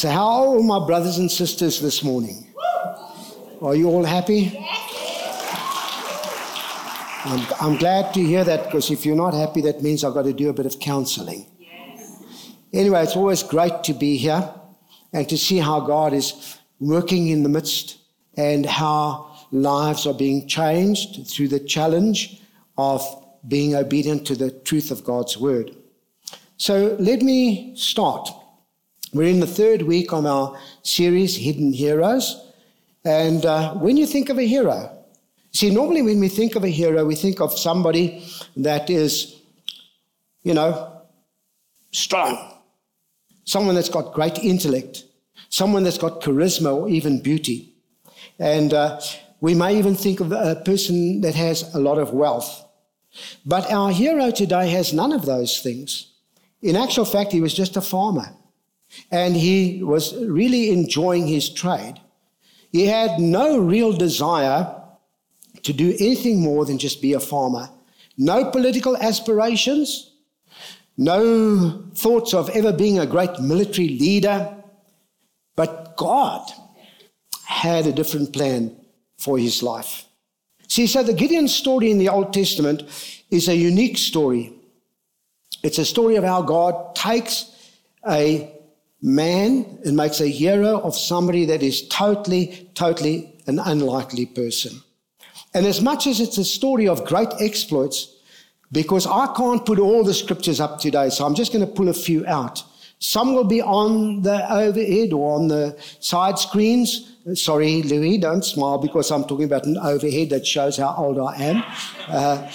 So, 0.00 0.08
how 0.08 0.24
are 0.24 0.46
all 0.46 0.62
my 0.62 0.86
brothers 0.86 1.18
and 1.18 1.30
sisters 1.30 1.78
this 1.78 2.02
morning? 2.02 2.46
Are 3.60 3.76
you 3.76 3.86
all 3.90 4.02
happy? 4.02 4.50
I'm, 7.26 7.46
I'm 7.60 7.76
glad 7.76 8.14
to 8.14 8.20
hear 8.24 8.42
that 8.42 8.64
because 8.64 8.90
if 8.90 9.04
you're 9.04 9.14
not 9.14 9.34
happy, 9.34 9.60
that 9.60 9.82
means 9.82 10.02
I've 10.02 10.14
got 10.14 10.22
to 10.22 10.32
do 10.32 10.48
a 10.48 10.54
bit 10.54 10.64
of 10.64 10.80
counseling. 10.80 11.44
Anyway, 12.72 13.02
it's 13.02 13.14
always 13.14 13.42
great 13.42 13.84
to 13.84 13.92
be 13.92 14.16
here 14.16 14.50
and 15.12 15.28
to 15.28 15.36
see 15.36 15.58
how 15.58 15.80
God 15.80 16.14
is 16.14 16.56
working 16.78 17.28
in 17.28 17.42
the 17.42 17.50
midst 17.50 17.98
and 18.38 18.64
how 18.64 19.36
lives 19.50 20.06
are 20.06 20.14
being 20.14 20.48
changed 20.48 21.28
through 21.28 21.48
the 21.48 21.60
challenge 21.60 22.40
of 22.78 23.04
being 23.46 23.74
obedient 23.74 24.26
to 24.28 24.34
the 24.34 24.50
truth 24.50 24.90
of 24.90 25.04
God's 25.04 25.36
word. 25.36 25.76
So 26.56 26.96
let 26.98 27.20
me 27.20 27.76
start. 27.76 28.30
We're 29.12 29.28
in 29.28 29.40
the 29.40 29.46
third 29.46 29.82
week 29.82 30.12
on 30.12 30.24
our 30.24 30.56
series, 30.82 31.36
Hidden 31.36 31.72
Heroes. 31.72 32.52
And 33.04 33.44
uh, 33.44 33.74
when 33.74 33.96
you 33.96 34.06
think 34.06 34.28
of 34.28 34.38
a 34.38 34.46
hero, 34.46 34.96
see, 35.50 35.68
normally 35.70 36.02
when 36.02 36.20
we 36.20 36.28
think 36.28 36.54
of 36.54 36.62
a 36.62 36.68
hero, 36.68 37.04
we 37.04 37.16
think 37.16 37.40
of 37.40 37.58
somebody 37.58 38.24
that 38.56 38.88
is, 38.88 39.40
you 40.44 40.54
know, 40.54 41.02
strong, 41.90 42.54
someone 43.44 43.74
that's 43.74 43.88
got 43.88 44.14
great 44.14 44.38
intellect, 44.38 45.02
someone 45.48 45.82
that's 45.82 45.98
got 45.98 46.20
charisma 46.20 46.72
or 46.72 46.88
even 46.88 47.20
beauty. 47.20 47.74
And 48.38 48.72
uh, 48.72 49.00
we 49.40 49.54
may 49.54 49.76
even 49.76 49.96
think 49.96 50.20
of 50.20 50.30
a 50.30 50.62
person 50.64 51.22
that 51.22 51.34
has 51.34 51.74
a 51.74 51.80
lot 51.80 51.98
of 51.98 52.12
wealth. 52.12 52.64
But 53.44 53.72
our 53.72 53.90
hero 53.90 54.30
today 54.30 54.68
has 54.70 54.92
none 54.92 55.12
of 55.12 55.26
those 55.26 55.58
things. 55.58 56.12
In 56.62 56.76
actual 56.76 57.04
fact, 57.04 57.32
he 57.32 57.40
was 57.40 57.54
just 57.54 57.76
a 57.76 57.80
farmer. 57.80 58.36
And 59.10 59.36
he 59.36 59.82
was 59.82 60.14
really 60.16 60.70
enjoying 60.70 61.26
his 61.26 61.48
trade. 61.48 62.00
He 62.72 62.86
had 62.86 63.18
no 63.18 63.58
real 63.58 63.92
desire 63.92 64.74
to 65.62 65.72
do 65.72 65.94
anything 65.98 66.40
more 66.40 66.64
than 66.64 66.78
just 66.78 67.02
be 67.02 67.12
a 67.12 67.20
farmer. 67.20 67.68
No 68.16 68.50
political 68.50 68.96
aspirations, 68.96 70.12
no 70.96 71.84
thoughts 71.94 72.34
of 72.34 72.50
ever 72.50 72.72
being 72.72 72.98
a 72.98 73.06
great 73.06 73.40
military 73.40 73.88
leader. 73.88 74.54
But 75.56 75.96
God 75.96 76.50
had 77.44 77.86
a 77.86 77.92
different 77.92 78.32
plan 78.32 78.76
for 79.18 79.38
his 79.38 79.62
life. 79.62 80.06
See, 80.68 80.86
so 80.86 81.02
the 81.02 81.12
Gideon 81.12 81.48
story 81.48 81.90
in 81.90 81.98
the 81.98 82.08
Old 82.08 82.32
Testament 82.32 82.84
is 83.30 83.48
a 83.48 83.56
unique 83.56 83.98
story. 83.98 84.52
It's 85.62 85.78
a 85.78 85.84
story 85.84 86.16
of 86.16 86.24
how 86.24 86.42
God 86.42 86.94
takes 86.94 87.46
a 88.08 88.50
man 89.02 89.78
and 89.84 89.96
makes 89.96 90.20
a 90.20 90.28
hero 90.28 90.80
of 90.80 90.96
somebody 90.96 91.44
that 91.46 91.62
is 91.62 91.86
totally, 91.88 92.70
totally 92.74 93.34
an 93.46 93.58
unlikely 93.58 94.26
person. 94.26 94.80
And 95.54 95.66
as 95.66 95.80
much 95.80 96.06
as 96.06 96.20
it's 96.20 96.38
a 96.38 96.44
story 96.44 96.86
of 96.86 97.04
great 97.04 97.28
exploits, 97.40 98.16
because 98.72 99.06
I 99.06 99.32
can't 99.36 99.64
put 99.66 99.78
all 99.78 100.04
the 100.04 100.14
scriptures 100.14 100.60
up 100.60 100.78
today, 100.78 101.10
so 101.10 101.26
I'm 101.26 101.34
just 101.34 101.52
going 101.52 101.66
to 101.66 101.72
pull 101.72 101.88
a 101.88 101.94
few 101.94 102.24
out. 102.26 102.62
Some 103.00 103.34
will 103.34 103.44
be 103.44 103.62
on 103.62 104.22
the 104.22 104.52
overhead 104.52 105.12
or 105.12 105.34
on 105.34 105.48
the 105.48 105.76
side 106.00 106.38
screens. 106.38 107.16
Sorry, 107.34 107.82
Louis, 107.82 108.18
don't 108.18 108.44
smile 108.44 108.78
because 108.78 109.10
I'm 109.10 109.24
talking 109.24 109.46
about 109.46 109.64
an 109.64 109.78
overhead 109.78 110.30
that 110.30 110.46
shows 110.46 110.76
how 110.76 110.94
old 110.96 111.18
I 111.18 111.34
am. 111.36 111.64
Uh, 112.08 112.50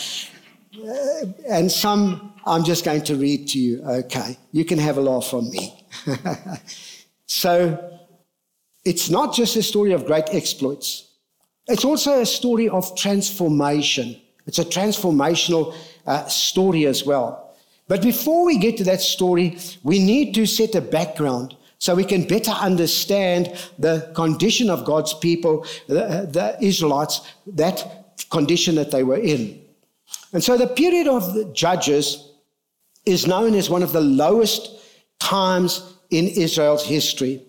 and 1.50 1.72
some 1.72 2.34
I'm 2.46 2.64
just 2.64 2.86
going 2.86 3.04
to 3.06 3.16
read 3.16 3.48
to 3.50 3.59
you. 3.59 3.82
Okay, 3.84 4.38
you 4.52 4.66
can 4.66 4.78
have 4.78 4.98
a 4.98 5.02
laugh 5.02 5.28
from 5.28 5.50
me. 5.50 5.75
so 7.26 8.00
it's 8.84 9.10
not 9.10 9.34
just 9.34 9.56
a 9.56 9.64
story 9.64 9.92
of 9.92 10.06
great 10.06 10.26
exploits, 10.32 11.12
it's 11.68 11.86
also 11.86 12.22
a 12.22 12.26
story 12.26 12.70
of 12.70 12.96
transformation. 12.96 14.22
It's 14.46 14.59
a 14.59 14.66
transformational 14.66 15.75
uh, 16.06 16.28
story 16.28 16.86
as 16.86 17.03
well. 17.03 17.56
But 17.88 18.02
before 18.02 18.46
we 18.46 18.58
get 18.58 18.78
to 18.78 18.84
that 18.86 19.02
story, 19.02 19.58
we 19.84 20.00
need 20.00 20.34
to 20.36 20.46
set 20.46 20.75
a 20.75 20.81
background 20.81 21.56
so 21.80 21.94
we 21.94 22.03
can 22.03 22.28
better 22.28 22.52
understand 22.52 23.53
the 23.78 24.12
condition 24.16 24.69
of 24.69 24.86
God's 24.86 25.14
people, 25.14 25.66
the, 25.88 26.28
the 26.31 26.58
Israelites, 26.62 27.22
that 27.48 28.06
condition 28.30 28.75
that 28.75 28.92
they 28.92 29.03
were 29.03 29.18
in. 29.18 29.62
And 30.34 30.44
so 30.44 30.58
the 30.58 30.68
period 30.68 31.08
of 31.08 31.34
the 31.34 31.46
Judges 31.46 32.31
is 33.06 33.28
known 33.28 33.53
as 33.53 33.69
one 33.69 33.84
of 33.84 33.92
the 33.92 34.02
lowest 34.02 34.72
times 35.19 35.94
in 36.18 36.28
Israel's 36.28 36.86
history. 36.86 37.42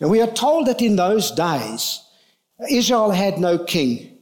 And 0.00 0.10
we 0.10 0.20
are 0.20 0.32
told 0.32 0.66
that 0.66 0.82
in 0.82 0.96
those 0.96 1.30
days, 1.30 2.02
Israel 2.70 3.10
had 3.10 3.38
no 3.38 3.58
king. 3.58 4.18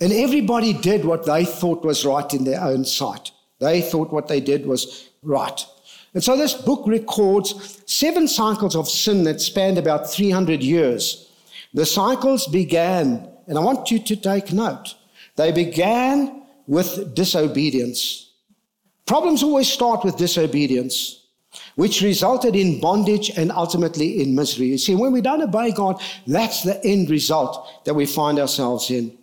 And 0.00 0.12
everybody 0.12 0.72
did 0.72 1.04
what 1.04 1.26
they 1.26 1.44
thought 1.44 1.84
was 1.84 2.04
right 2.04 2.32
in 2.32 2.44
their 2.44 2.60
own 2.60 2.84
sight. 2.84 3.32
They 3.58 3.82
thought 3.82 4.12
what 4.12 4.28
they 4.28 4.40
did 4.40 4.66
was 4.66 5.10
right. 5.22 5.66
And 6.14 6.22
so 6.22 6.36
this 6.36 6.54
book 6.54 6.86
records 6.86 7.82
seven 7.86 8.28
cycles 8.28 8.76
of 8.76 8.88
sin 8.88 9.24
that 9.24 9.40
spanned 9.40 9.78
about 9.78 10.10
300 10.10 10.62
years. 10.62 11.28
The 11.74 11.86
cycles 11.86 12.46
began, 12.46 13.28
and 13.46 13.58
I 13.58 13.60
want 13.60 13.90
you 13.90 13.98
to 13.98 14.16
take 14.16 14.52
note, 14.52 14.94
they 15.36 15.52
began 15.52 16.42
with 16.66 17.14
disobedience. 17.14 18.32
Problems 19.06 19.42
always 19.42 19.68
start 19.68 20.04
with 20.04 20.16
disobedience 20.16 21.19
which 21.76 22.02
resulted 22.02 22.56
in 22.56 22.80
bondage 22.80 23.30
and 23.30 23.50
ultimately 23.52 24.22
in 24.22 24.34
misery. 24.34 24.66
You 24.66 24.78
see, 24.78 24.94
when 24.94 25.12
we 25.12 25.20
don't 25.20 25.42
obey 25.42 25.72
God, 25.72 26.00
that's 26.26 26.62
the 26.62 26.84
end 26.84 27.10
result 27.10 27.84
that 27.84 27.94
we 27.94 28.06
find 28.06 28.38
ourselves 28.38 28.90
in. 28.90 29.16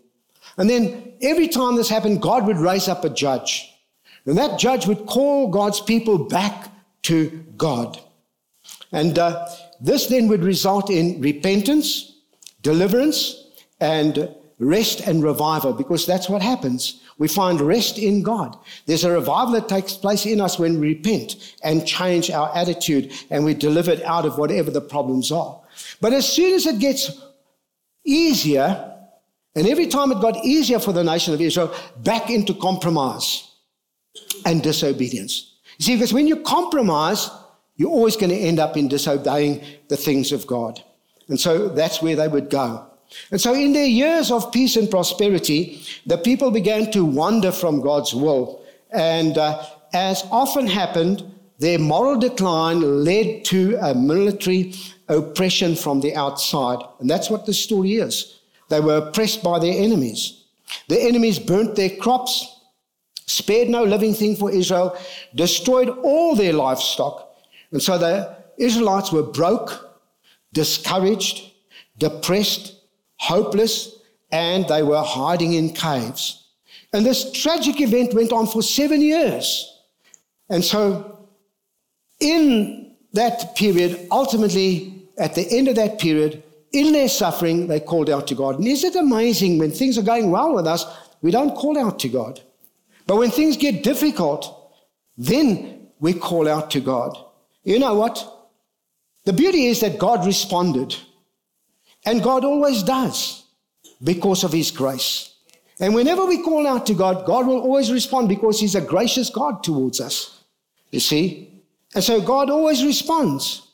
And 0.57 0.69
then 0.69 1.13
every 1.21 1.47
time 1.47 1.75
this 1.75 1.89
happened, 1.89 2.21
God 2.21 2.47
would 2.47 2.57
raise 2.57 2.87
up 2.87 3.03
a 3.03 3.09
judge. 3.09 3.71
And 4.25 4.37
that 4.37 4.59
judge 4.59 4.87
would 4.87 5.05
call 5.05 5.49
God's 5.49 5.79
people 5.79 6.17
back 6.17 6.69
to 7.03 7.45
God. 7.57 7.99
And 8.91 9.17
uh, 9.17 9.47
this 9.79 10.07
then 10.07 10.27
would 10.27 10.43
result 10.43 10.89
in 10.89 11.21
repentance, 11.21 12.19
deliverance, 12.61 13.47
and 13.79 14.33
rest 14.59 15.01
and 15.01 15.23
revival, 15.23 15.73
because 15.73 16.05
that's 16.05 16.29
what 16.29 16.41
happens 16.41 17.01
we 17.17 17.27
find 17.27 17.59
rest 17.59 17.97
in 17.97 18.21
God. 18.21 18.57
There's 18.85 19.03
a 19.03 19.11
revival 19.11 19.53
that 19.53 19.69
takes 19.69 19.93
place 19.93 20.25
in 20.25 20.39
us 20.39 20.59
when 20.59 20.79
we 20.79 20.89
repent 20.89 21.55
and 21.63 21.85
change 21.85 22.29
our 22.29 22.55
attitude 22.55 23.11
and 23.29 23.43
we're 23.43 23.55
delivered 23.55 24.01
out 24.03 24.25
of 24.25 24.37
whatever 24.37 24.69
the 24.69 24.81
problems 24.81 25.31
are. 25.31 25.59
But 25.99 26.13
as 26.13 26.31
soon 26.31 26.53
as 26.53 26.65
it 26.67 26.79
gets 26.79 27.19
easier, 28.05 28.93
and 29.55 29.67
every 29.67 29.87
time 29.87 30.11
it 30.11 30.21
got 30.21 30.45
easier 30.45 30.79
for 30.79 30.93
the 30.93 31.03
nation 31.03 31.33
of 31.33 31.41
Israel, 31.41 31.73
back 32.03 32.29
into 32.29 32.53
compromise 32.53 33.49
and 34.45 34.61
disobedience. 34.61 35.55
You 35.79 35.85
see, 35.85 35.95
because 35.95 36.13
when 36.13 36.27
you 36.27 36.37
compromise, 36.37 37.29
you're 37.75 37.89
always 37.89 38.15
going 38.15 38.29
to 38.29 38.37
end 38.37 38.59
up 38.59 38.77
in 38.77 38.87
disobeying 38.87 39.63
the 39.87 39.97
things 39.97 40.31
of 40.31 40.45
God. 40.45 40.83
And 41.27 41.39
so 41.39 41.69
that's 41.69 42.01
where 42.01 42.15
they 42.15 42.27
would 42.27 42.49
go. 42.49 42.86
And 43.31 43.39
so, 43.39 43.53
in 43.53 43.73
their 43.73 43.85
years 43.85 44.31
of 44.31 44.51
peace 44.51 44.75
and 44.75 44.89
prosperity, 44.89 45.81
the 46.05 46.17
people 46.17 46.51
began 46.51 46.91
to 46.91 47.05
wander 47.05 47.51
from 47.51 47.81
God's 47.81 48.13
will. 48.13 48.63
And 48.91 49.37
uh, 49.37 49.63
as 49.93 50.23
often 50.31 50.67
happened, 50.67 51.23
their 51.59 51.79
moral 51.79 52.19
decline 52.19 53.03
led 53.03 53.45
to 53.45 53.77
a 53.81 53.95
military 53.95 54.73
oppression 55.07 55.75
from 55.75 56.01
the 56.01 56.15
outside. 56.15 56.79
And 56.99 57.09
that's 57.09 57.29
what 57.29 57.45
the 57.45 57.53
story 57.53 57.95
is. 57.95 58.39
They 58.69 58.79
were 58.79 58.97
oppressed 58.97 59.43
by 59.43 59.59
their 59.59 59.81
enemies. 59.81 60.43
The 60.89 61.01
enemies 61.01 61.39
burnt 61.39 61.75
their 61.75 61.89
crops, 61.89 62.61
spared 63.25 63.69
no 63.69 63.83
living 63.83 64.13
thing 64.13 64.35
for 64.35 64.51
Israel, 64.51 64.97
destroyed 65.33 65.89
all 65.89 66.35
their 66.35 66.53
livestock. 66.53 67.35
And 67.71 67.81
so 67.81 67.97
the 67.97 68.37
Israelites 68.57 69.11
were 69.11 69.23
broke, 69.23 69.99
discouraged, 70.53 71.51
depressed, 71.97 72.76
hopeless, 73.17 73.95
and 74.31 74.67
they 74.67 74.83
were 74.83 75.01
hiding 75.01 75.53
in 75.53 75.73
caves. 75.73 76.45
And 76.93 77.05
this 77.05 77.31
tragic 77.31 77.81
event 77.81 78.13
went 78.13 78.31
on 78.31 78.47
for 78.47 78.61
seven 78.61 79.01
years. 79.01 79.73
And 80.49 80.63
so, 80.63 81.27
in 82.19 82.95
that 83.13 83.55
period, 83.55 84.07
ultimately, 84.11 85.09
at 85.17 85.35
the 85.35 85.47
end 85.49 85.67
of 85.67 85.75
that 85.75 85.99
period, 85.99 86.43
in 86.71 86.93
their 86.93 87.09
suffering, 87.09 87.67
they 87.67 87.79
called 87.79 88.09
out 88.09 88.27
to 88.27 88.35
God. 88.35 88.59
And 88.59 88.67
is 88.67 88.83
it 88.83 88.95
amazing 88.95 89.57
when 89.57 89.71
things 89.71 89.97
are 89.97 90.03
going 90.03 90.31
well 90.31 90.53
with 90.53 90.67
us, 90.67 90.85
we 91.21 91.31
don't 91.31 91.55
call 91.55 91.77
out 91.77 91.99
to 91.99 92.09
God. 92.09 92.41
But 93.05 93.17
when 93.17 93.31
things 93.31 93.57
get 93.57 93.83
difficult, 93.83 94.73
then 95.17 95.87
we 95.99 96.13
call 96.13 96.47
out 96.47 96.69
to 96.71 96.79
God. 96.79 97.17
You 97.63 97.79
know 97.79 97.95
what? 97.95 98.49
The 99.25 99.33
beauty 99.33 99.65
is 99.65 99.79
that 99.81 99.97
God 99.97 100.25
responded. 100.25 100.95
And 102.07 102.23
God 102.23 102.43
always 102.45 102.81
does 102.81 103.43
because 104.03 104.43
of 104.43 104.53
His 104.53 104.71
grace. 104.71 105.35
And 105.79 105.93
whenever 105.93 106.25
we 106.25 106.41
call 106.41 106.65
out 106.65 106.87
to 106.87 106.95
God, 106.95 107.25
God 107.25 107.45
will 107.45 107.59
always 107.59 107.91
respond 107.91 108.29
because 108.29 108.59
He's 108.59 108.75
a 108.75 108.81
gracious 108.81 109.29
God 109.29 109.63
towards 109.63 110.01
us. 110.01 110.43
You 110.89 110.99
see? 110.99 111.61
And 111.93 112.03
so 112.03 112.21
God 112.21 112.49
always 112.49 112.83
responds. 112.83 113.67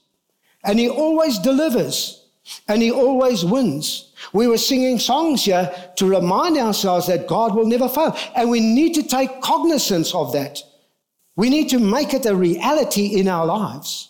And 0.64 0.80
he 0.80 0.90
always 0.90 1.40
delivers. 1.40 2.26
And 2.68 2.82
he 2.82 2.92
always 2.92 3.46
wins. 3.46 4.14
We 4.34 4.48
were 4.48 4.58
singing 4.58 5.00
songs 5.00 5.46
here 5.46 5.74
to 5.98 6.10
remind 6.10 6.58
ourselves 6.58 7.08
that 7.08 7.28
God 7.28 7.56
will 7.56 7.66
never 7.66 7.88
fail. 7.88 8.18
And 8.36 8.50
we 8.50 8.60
need 8.60 8.94
to 8.96 9.04
take 9.04 9.42
cognizance 9.42 10.14
of 10.14 10.34
that. 10.34 10.60
We 11.36 11.50
need 11.50 11.70
to 11.70 11.80
make 11.80 12.14
it 12.14 12.26
a 12.26 12.36
reality 12.36 13.20
in 13.20 13.28
our 13.28 13.46
lives. 13.46 14.10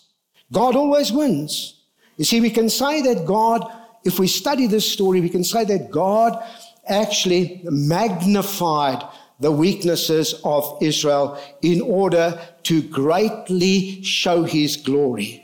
God 0.52 0.76
always 0.76 1.12
wins. 1.12 1.82
You 2.16 2.24
see, 2.24 2.40
we 2.40 2.50
can 2.50 2.68
say 2.68 3.02
that 3.02 3.26
God, 3.26 3.70
if 4.04 4.18
we 4.18 4.26
study 4.26 4.66
this 4.66 4.90
story, 4.90 5.20
we 5.20 5.28
can 5.28 5.44
say 5.44 5.64
that 5.64 5.90
God 5.90 6.42
actually 6.86 7.60
magnified 7.64 9.02
the 9.40 9.50
weaknesses 9.50 10.40
of 10.44 10.78
Israel 10.80 11.38
in 11.62 11.80
order 11.80 12.38
to 12.64 12.82
greatly 12.82 14.02
show 14.02 14.44
his 14.44 14.76
glory. 14.76 15.40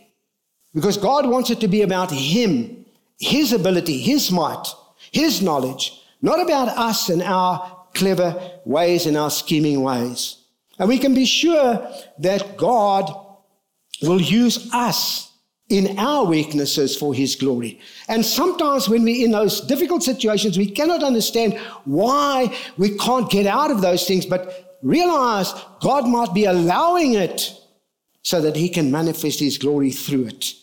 Because 0.74 0.96
God 0.96 1.28
wants 1.28 1.50
it 1.50 1.60
to 1.60 1.68
be 1.68 1.82
about 1.82 2.10
him, 2.10 2.86
his 3.18 3.52
ability, 3.52 4.00
his 4.00 4.30
might, 4.30 4.66
his 5.10 5.42
knowledge, 5.42 6.00
not 6.22 6.40
about 6.40 6.68
us 6.68 7.08
and 7.08 7.22
our 7.22 7.84
clever 7.94 8.40
ways 8.64 9.06
and 9.06 9.16
our 9.16 9.30
scheming 9.30 9.82
ways. 9.82 10.36
And 10.78 10.88
we 10.88 10.98
can 10.98 11.14
be 11.14 11.24
sure 11.24 11.86
that 12.18 12.56
God 12.56 13.12
will 14.02 14.20
use 14.20 14.72
us 14.72 15.29
in 15.70 15.98
our 15.98 16.26
weaknesses 16.26 16.96
for 16.96 17.14
his 17.14 17.36
glory. 17.36 17.80
And 18.08 18.26
sometimes 18.26 18.88
when 18.88 19.04
we're 19.04 19.24
in 19.24 19.30
those 19.30 19.60
difficult 19.60 20.02
situations, 20.02 20.58
we 20.58 20.70
cannot 20.70 21.02
understand 21.02 21.56
why 21.84 22.54
we 22.76 22.98
can't 22.98 23.30
get 23.30 23.46
out 23.46 23.70
of 23.70 23.80
those 23.80 24.06
things, 24.06 24.26
but 24.26 24.78
realize 24.82 25.54
God 25.80 26.08
might 26.08 26.34
be 26.34 26.44
allowing 26.44 27.14
it 27.14 27.56
so 28.22 28.40
that 28.40 28.56
he 28.56 28.68
can 28.68 28.90
manifest 28.90 29.38
his 29.38 29.58
glory 29.58 29.92
through 29.92 30.26
it. 30.26 30.54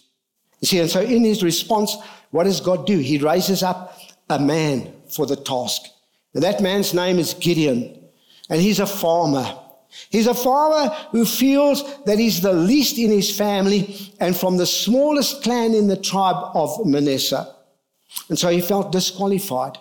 You 0.59 0.68
see, 0.68 0.80
and 0.80 0.89
so 0.89 1.01
in 1.01 1.24
his 1.24 1.42
response, 1.42 1.95
what 2.31 2.44
does 2.44 2.59
God 2.59 2.86
do? 2.86 2.98
He 2.98 3.18
raises 3.18 3.63
up 3.63 3.98
a 4.30 4.38
man 4.38 4.92
for 5.07 5.25
the 5.25 5.38
task. 5.38 5.81
And 6.33 6.44
that 6.44 6.62
man's 6.62 6.94
name 6.94 7.18
is 7.18 7.33
Gideon, 7.33 8.09
and 8.50 8.62
he's 8.62 8.80
a 8.80 8.86
farmer. 8.86 9.57
He's 10.09 10.27
a 10.27 10.33
father 10.33 10.93
who 11.11 11.25
feels 11.25 12.03
that 12.05 12.19
he's 12.19 12.41
the 12.41 12.53
least 12.53 12.97
in 12.97 13.09
his 13.09 13.35
family 13.35 14.13
and 14.19 14.35
from 14.35 14.57
the 14.57 14.65
smallest 14.65 15.43
clan 15.43 15.73
in 15.73 15.87
the 15.87 15.97
tribe 15.97 16.51
of 16.53 16.85
Manasseh. 16.85 17.53
And 18.29 18.37
so 18.37 18.49
he 18.49 18.61
felt 18.61 18.91
disqualified. 18.91 19.77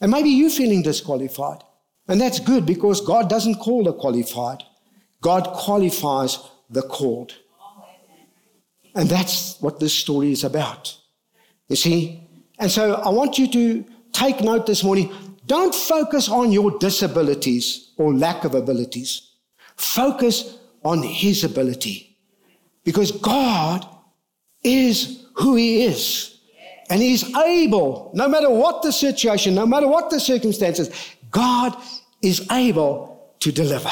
And 0.00 0.10
maybe 0.10 0.30
you're 0.30 0.50
feeling 0.50 0.82
disqualified. 0.82 1.62
And 2.08 2.20
that's 2.20 2.40
good 2.40 2.64
because 2.64 3.00
God 3.00 3.28
doesn't 3.28 3.56
call 3.56 3.84
the 3.84 3.92
qualified, 3.92 4.62
God 5.20 5.44
qualifies 5.54 6.38
the 6.70 6.82
called. 6.82 7.34
And 8.94 9.08
that's 9.08 9.60
what 9.60 9.78
this 9.78 9.92
story 9.92 10.32
is 10.32 10.44
about. 10.44 10.96
You 11.68 11.76
see? 11.76 12.28
And 12.58 12.70
so 12.70 12.94
I 12.94 13.10
want 13.10 13.38
you 13.38 13.50
to 13.52 13.84
take 14.12 14.40
note 14.40 14.66
this 14.66 14.82
morning. 14.82 15.12
Don't 15.48 15.74
focus 15.74 16.28
on 16.28 16.52
your 16.52 16.78
disabilities 16.78 17.92
or 17.96 18.14
lack 18.14 18.44
of 18.44 18.54
abilities. 18.54 19.30
Focus 19.76 20.58
on 20.84 21.02
His 21.02 21.42
ability. 21.42 22.16
Because 22.84 23.12
God 23.12 23.88
is 24.62 25.24
who 25.34 25.56
He 25.56 25.84
is. 25.84 26.38
And 26.90 27.00
He's 27.00 27.34
able, 27.34 28.10
no 28.14 28.28
matter 28.28 28.50
what 28.50 28.82
the 28.82 28.92
situation, 28.92 29.54
no 29.54 29.66
matter 29.66 29.88
what 29.88 30.10
the 30.10 30.20
circumstances, 30.20 30.90
God 31.30 31.74
is 32.20 32.46
able 32.52 33.32
to 33.40 33.50
deliver. 33.50 33.90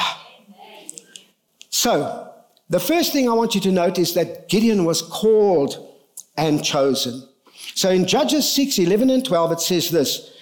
So, 1.70 2.34
the 2.68 2.80
first 2.80 3.12
thing 3.12 3.28
I 3.28 3.32
want 3.32 3.54
you 3.54 3.60
to 3.62 3.72
note 3.72 3.98
is 3.98 4.12
that 4.14 4.48
Gideon 4.48 4.84
was 4.84 5.00
called 5.00 5.94
and 6.36 6.62
chosen. 6.62 7.26
So 7.74 7.90
in 7.90 8.06
Judges 8.06 8.48
6 8.50 8.78
11 8.78 9.10
and 9.10 9.24
12, 9.24 9.52
it 9.52 9.60
says 9.60 9.90
this 9.90 10.35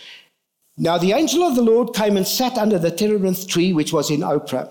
Now 0.76 0.98
the 0.98 1.12
angel 1.12 1.42
of 1.42 1.54
the 1.54 1.62
Lord 1.62 1.94
came 1.94 2.16
and 2.16 2.26
sat 2.26 2.58
under 2.58 2.78
the 2.78 2.90
terebinth 2.90 3.46
tree 3.46 3.72
which 3.72 3.92
was 3.92 4.10
in 4.10 4.20
Ophrah 4.20 4.70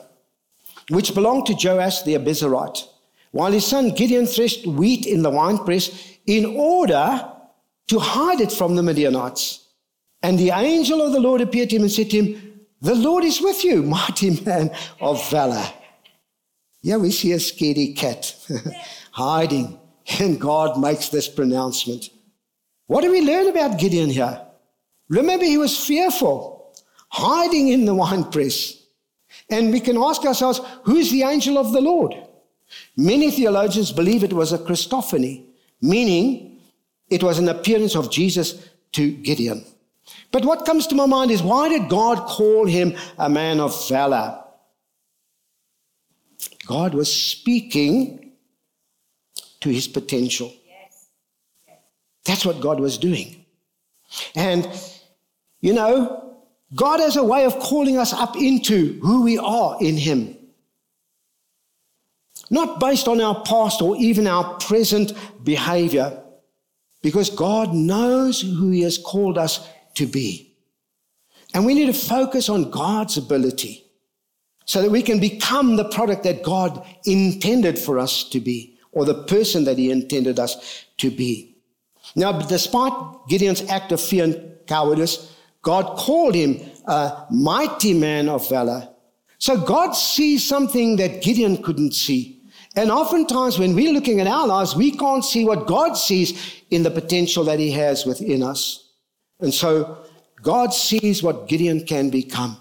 which 0.89 1.13
belonged 1.13 1.45
to 1.47 1.53
Joash 1.53 2.03
the 2.03 2.15
Abiezrite, 2.15 2.87
while 3.31 3.51
his 3.51 3.65
son 3.65 3.91
Gideon 3.91 4.25
threshed 4.25 4.67
wheat 4.67 5.05
in 5.05 5.21
the 5.21 5.29
winepress 5.29 6.17
in 6.25 6.45
order 6.45 7.29
to 7.87 7.99
hide 7.99 8.41
it 8.41 8.51
from 8.51 8.75
the 8.75 8.83
Midianites. 8.83 9.67
And 10.21 10.39
the 10.39 10.51
angel 10.51 11.01
of 11.01 11.11
the 11.11 11.19
Lord 11.19 11.41
appeared 11.41 11.69
to 11.71 11.75
him 11.75 11.83
and 11.83 11.91
said 11.91 12.09
to 12.11 12.23
him, 12.23 12.65
The 12.81 12.95
Lord 12.95 13.23
is 13.23 13.41
with 13.41 13.63
you, 13.63 13.83
mighty 13.83 14.41
man 14.41 14.71
of 15.01 15.29
valor. 15.29 15.65
Yeah, 16.81 16.97
we 16.97 17.11
see 17.11 17.31
a 17.31 17.37
scaredy 17.37 17.95
cat 17.95 18.35
hiding, 19.11 19.79
and 20.19 20.39
God 20.39 20.79
makes 20.79 21.09
this 21.09 21.27
pronouncement. 21.27 22.09
What 22.87 23.01
do 23.01 23.11
we 23.11 23.21
learn 23.21 23.47
about 23.47 23.79
Gideon 23.79 24.09
here? 24.09 24.41
Remember, 25.09 25.45
he 25.45 25.57
was 25.57 25.85
fearful, 25.85 26.75
hiding 27.09 27.69
in 27.69 27.85
the 27.85 27.95
winepress. 27.95 28.83
And 29.49 29.71
we 29.71 29.79
can 29.79 29.97
ask 29.97 30.23
ourselves, 30.23 30.61
who's 30.83 31.11
the 31.11 31.23
angel 31.23 31.57
of 31.57 31.73
the 31.73 31.81
Lord? 31.81 32.15
Many 32.97 33.29
theologians 33.31 33.91
believe 33.91 34.23
it 34.23 34.33
was 34.33 34.53
a 34.53 34.57
Christophany, 34.57 35.45
meaning 35.81 36.59
it 37.09 37.21
was 37.21 37.37
an 37.39 37.49
appearance 37.49 37.95
of 37.95 38.09
Jesus 38.11 38.67
to 38.93 39.11
Gideon. 39.11 39.65
But 40.31 40.45
what 40.45 40.65
comes 40.65 40.87
to 40.87 40.95
my 40.95 41.05
mind 41.05 41.31
is 41.31 41.43
why 41.43 41.69
did 41.69 41.89
God 41.89 42.27
call 42.27 42.65
him 42.65 42.95
a 43.17 43.29
man 43.29 43.59
of 43.59 43.87
valor? 43.87 44.39
God 46.65 46.93
was 46.93 47.13
speaking 47.13 48.31
to 49.59 49.69
his 49.69 49.87
potential. 49.87 50.53
That's 52.25 52.45
what 52.45 52.61
God 52.61 52.79
was 52.79 52.97
doing. 52.97 53.45
And, 54.35 54.67
you 55.63 55.71
know, 55.71 56.35
God 56.75 56.99
has 56.99 57.15
a 57.15 57.23
way 57.23 57.45
of 57.45 57.57
calling 57.57 57.97
us 57.97 58.11
up 58.11 58.35
into 58.35 58.99
who 59.01 59.23
we 59.23 59.37
are 59.37 59.77
in 59.79 59.95
Him. 59.95 60.37
Not 62.49 62.81
based 62.81 63.07
on 63.07 63.21
our 63.21 63.41
past 63.43 63.81
or 63.81 63.95
even 63.95 64.27
our 64.27 64.55
present 64.55 65.13
behavior, 65.41 66.21
because 67.01 67.29
God 67.29 67.73
knows 67.73 68.41
who 68.41 68.71
He 68.71 68.81
has 68.81 68.97
called 68.97 69.37
us 69.37 69.65
to 69.95 70.05
be. 70.05 70.53
And 71.53 71.65
we 71.65 71.75
need 71.75 71.85
to 71.85 71.93
focus 71.93 72.49
on 72.49 72.69
God's 72.69 73.15
ability 73.15 73.85
so 74.65 74.81
that 74.81 74.91
we 74.91 75.01
can 75.01 75.21
become 75.21 75.77
the 75.77 75.89
product 75.89 76.23
that 76.23 76.43
God 76.43 76.85
intended 77.05 77.79
for 77.79 77.99
us 77.99 78.27
to 78.31 78.41
be, 78.41 78.77
or 78.91 79.05
the 79.05 79.23
person 79.23 79.63
that 79.63 79.77
He 79.77 79.91
intended 79.91 80.39
us 80.39 80.83
to 80.97 81.09
be. 81.09 81.55
Now, 82.17 82.33
despite 82.33 82.91
Gideon's 83.29 83.61
act 83.69 83.93
of 83.93 84.01
fear 84.01 84.25
and 84.25 84.57
cowardice, 84.67 85.32
God 85.63 85.97
called 85.97 86.35
him 86.35 86.61
a 86.85 87.25
mighty 87.31 87.93
man 87.93 88.29
of 88.29 88.47
valor. 88.47 88.87
So 89.39 89.57
God 89.57 89.91
sees 89.93 90.47
something 90.47 90.97
that 90.97 91.23
Gideon 91.23 91.63
couldn't 91.63 91.93
see. 91.93 92.41
And 92.75 92.91
oftentimes 92.91 93.59
when 93.59 93.75
we're 93.75 93.93
looking 93.93 94.19
at 94.19 94.27
our 94.27 94.47
lives, 94.47 94.75
we 94.75 94.91
can't 94.91 95.23
see 95.23 95.45
what 95.45 95.67
God 95.67 95.93
sees 95.93 96.61
in 96.69 96.83
the 96.83 96.91
potential 96.91 97.43
that 97.45 97.59
he 97.59 97.71
has 97.71 98.05
within 98.05 98.43
us. 98.43 98.91
And 99.39 99.53
so 99.53 99.97
God 100.41 100.73
sees 100.73 101.23
what 101.23 101.47
Gideon 101.47 101.85
can 101.85 102.09
become. 102.09 102.57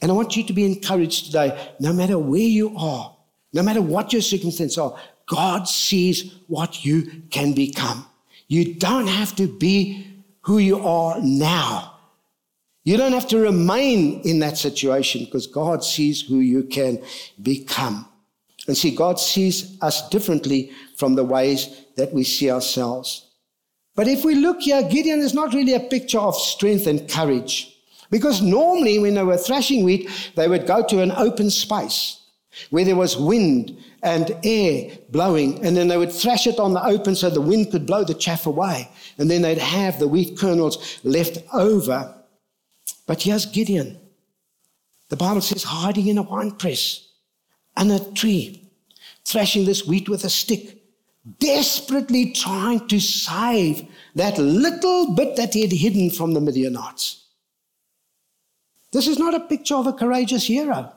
And 0.00 0.10
I 0.10 0.14
want 0.14 0.36
you 0.36 0.42
to 0.44 0.52
be 0.52 0.64
encouraged 0.64 1.26
today, 1.26 1.70
no 1.78 1.92
matter 1.92 2.18
where 2.18 2.40
you 2.40 2.76
are, 2.76 3.16
no 3.52 3.62
matter 3.62 3.82
what 3.82 4.12
your 4.12 4.22
circumstances 4.22 4.78
are, 4.78 4.98
God 5.26 5.68
sees 5.68 6.34
what 6.48 6.84
you 6.84 7.22
can 7.30 7.52
become. 7.52 8.06
You 8.48 8.74
don't 8.74 9.06
have 9.06 9.36
to 9.36 9.46
be 9.46 10.06
who 10.40 10.58
you 10.58 10.78
are 10.80 11.20
now. 11.20 11.91
You 12.84 12.96
don't 12.96 13.12
have 13.12 13.28
to 13.28 13.38
remain 13.38 14.20
in 14.22 14.40
that 14.40 14.58
situation 14.58 15.24
because 15.24 15.46
God 15.46 15.84
sees 15.84 16.20
who 16.20 16.40
you 16.40 16.64
can 16.64 17.02
become. 17.40 18.08
And 18.66 18.76
see, 18.76 18.94
God 18.94 19.20
sees 19.20 19.80
us 19.80 20.08
differently 20.08 20.72
from 20.96 21.14
the 21.14 21.24
ways 21.24 21.84
that 21.96 22.12
we 22.12 22.24
see 22.24 22.50
ourselves. 22.50 23.28
But 23.94 24.08
if 24.08 24.24
we 24.24 24.34
look 24.34 24.60
here, 24.60 24.82
Gideon 24.82 25.20
is 25.20 25.34
not 25.34 25.52
really 25.52 25.74
a 25.74 25.80
picture 25.80 26.18
of 26.18 26.34
strength 26.36 26.86
and 26.86 27.08
courage. 27.08 27.68
Because 28.10 28.42
normally 28.42 28.98
when 28.98 29.14
they 29.14 29.22
were 29.22 29.36
thrashing 29.36 29.84
wheat, 29.84 30.08
they 30.34 30.48
would 30.48 30.66
go 30.66 30.84
to 30.86 31.02
an 31.02 31.12
open 31.12 31.50
space 31.50 32.20
where 32.70 32.84
there 32.84 32.96
was 32.96 33.16
wind 33.16 33.76
and 34.02 34.36
air 34.44 34.90
blowing, 35.10 35.64
and 35.64 35.76
then 35.76 35.88
they 35.88 35.96
would 35.96 36.12
thrash 36.12 36.46
it 36.46 36.58
on 36.58 36.74
the 36.74 36.84
open 36.84 37.14
so 37.14 37.30
the 37.30 37.40
wind 37.40 37.70
could 37.70 37.86
blow 37.86 38.04
the 38.04 38.14
chaff 38.14 38.46
away. 38.46 38.90
And 39.18 39.30
then 39.30 39.42
they'd 39.42 39.58
have 39.58 39.98
the 39.98 40.08
wheat 40.08 40.36
kernels 40.36 41.00
left 41.04 41.38
over 41.52 42.14
but 43.12 43.20
here's 43.20 43.44
Gideon. 43.44 44.00
The 45.10 45.18
Bible 45.18 45.42
says 45.42 45.64
hiding 45.64 46.06
in 46.06 46.16
a 46.16 46.22
winepress, 46.22 47.10
and 47.76 47.92
a 47.92 48.00
tree, 48.12 48.70
thrashing 49.26 49.66
this 49.66 49.86
wheat 49.86 50.08
with 50.08 50.24
a 50.24 50.30
stick, 50.30 50.82
desperately 51.38 52.32
trying 52.32 52.88
to 52.88 52.98
save 52.98 53.86
that 54.14 54.38
little 54.38 55.12
bit 55.12 55.36
that 55.36 55.52
he 55.52 55.60
had 55.60 55.72
hidden 55.72 56.08
from 56.08 56.32
the 56.32 56.40
Midianites. 56.40 57.26
This 58.92 59.06
is 59.06 59.18
not 59.18 59.34
a 59.34 59.40
picture 59.40 59.74
of 59.74 59.86
a 59.86 59.92
courageous 59.92 60.46
hero. 60.46 60.90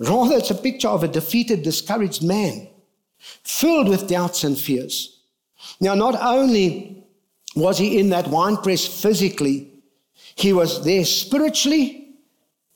Rather, 0.00 0.38
it's 0.38 0.50
a 0.50 0.56
picture 0.56 0.88
of 0.88 1.04
a 1.04 1.06
defeated, 1.06 1.62
discouraged 1.62 2.24
man 2.24 2.66
filled 3.44 3.88
with 3.88 4.08
doubts 4.08 4.42
and 4.42 4.58
fears. 4.58 5.20
Now, 5.80 5.94
not 5.94 6.20
only 6.20 7.04
was 7.54 7.78
he 7.78 8.00
in 8.00 8.08
that 8.08 8.26
winepress 8.26 9.00
physically, 9.00 9.70
he 10.36 10.52
was 10.52 10.84
there 10.84 11.04
spiritually 11.04 12.16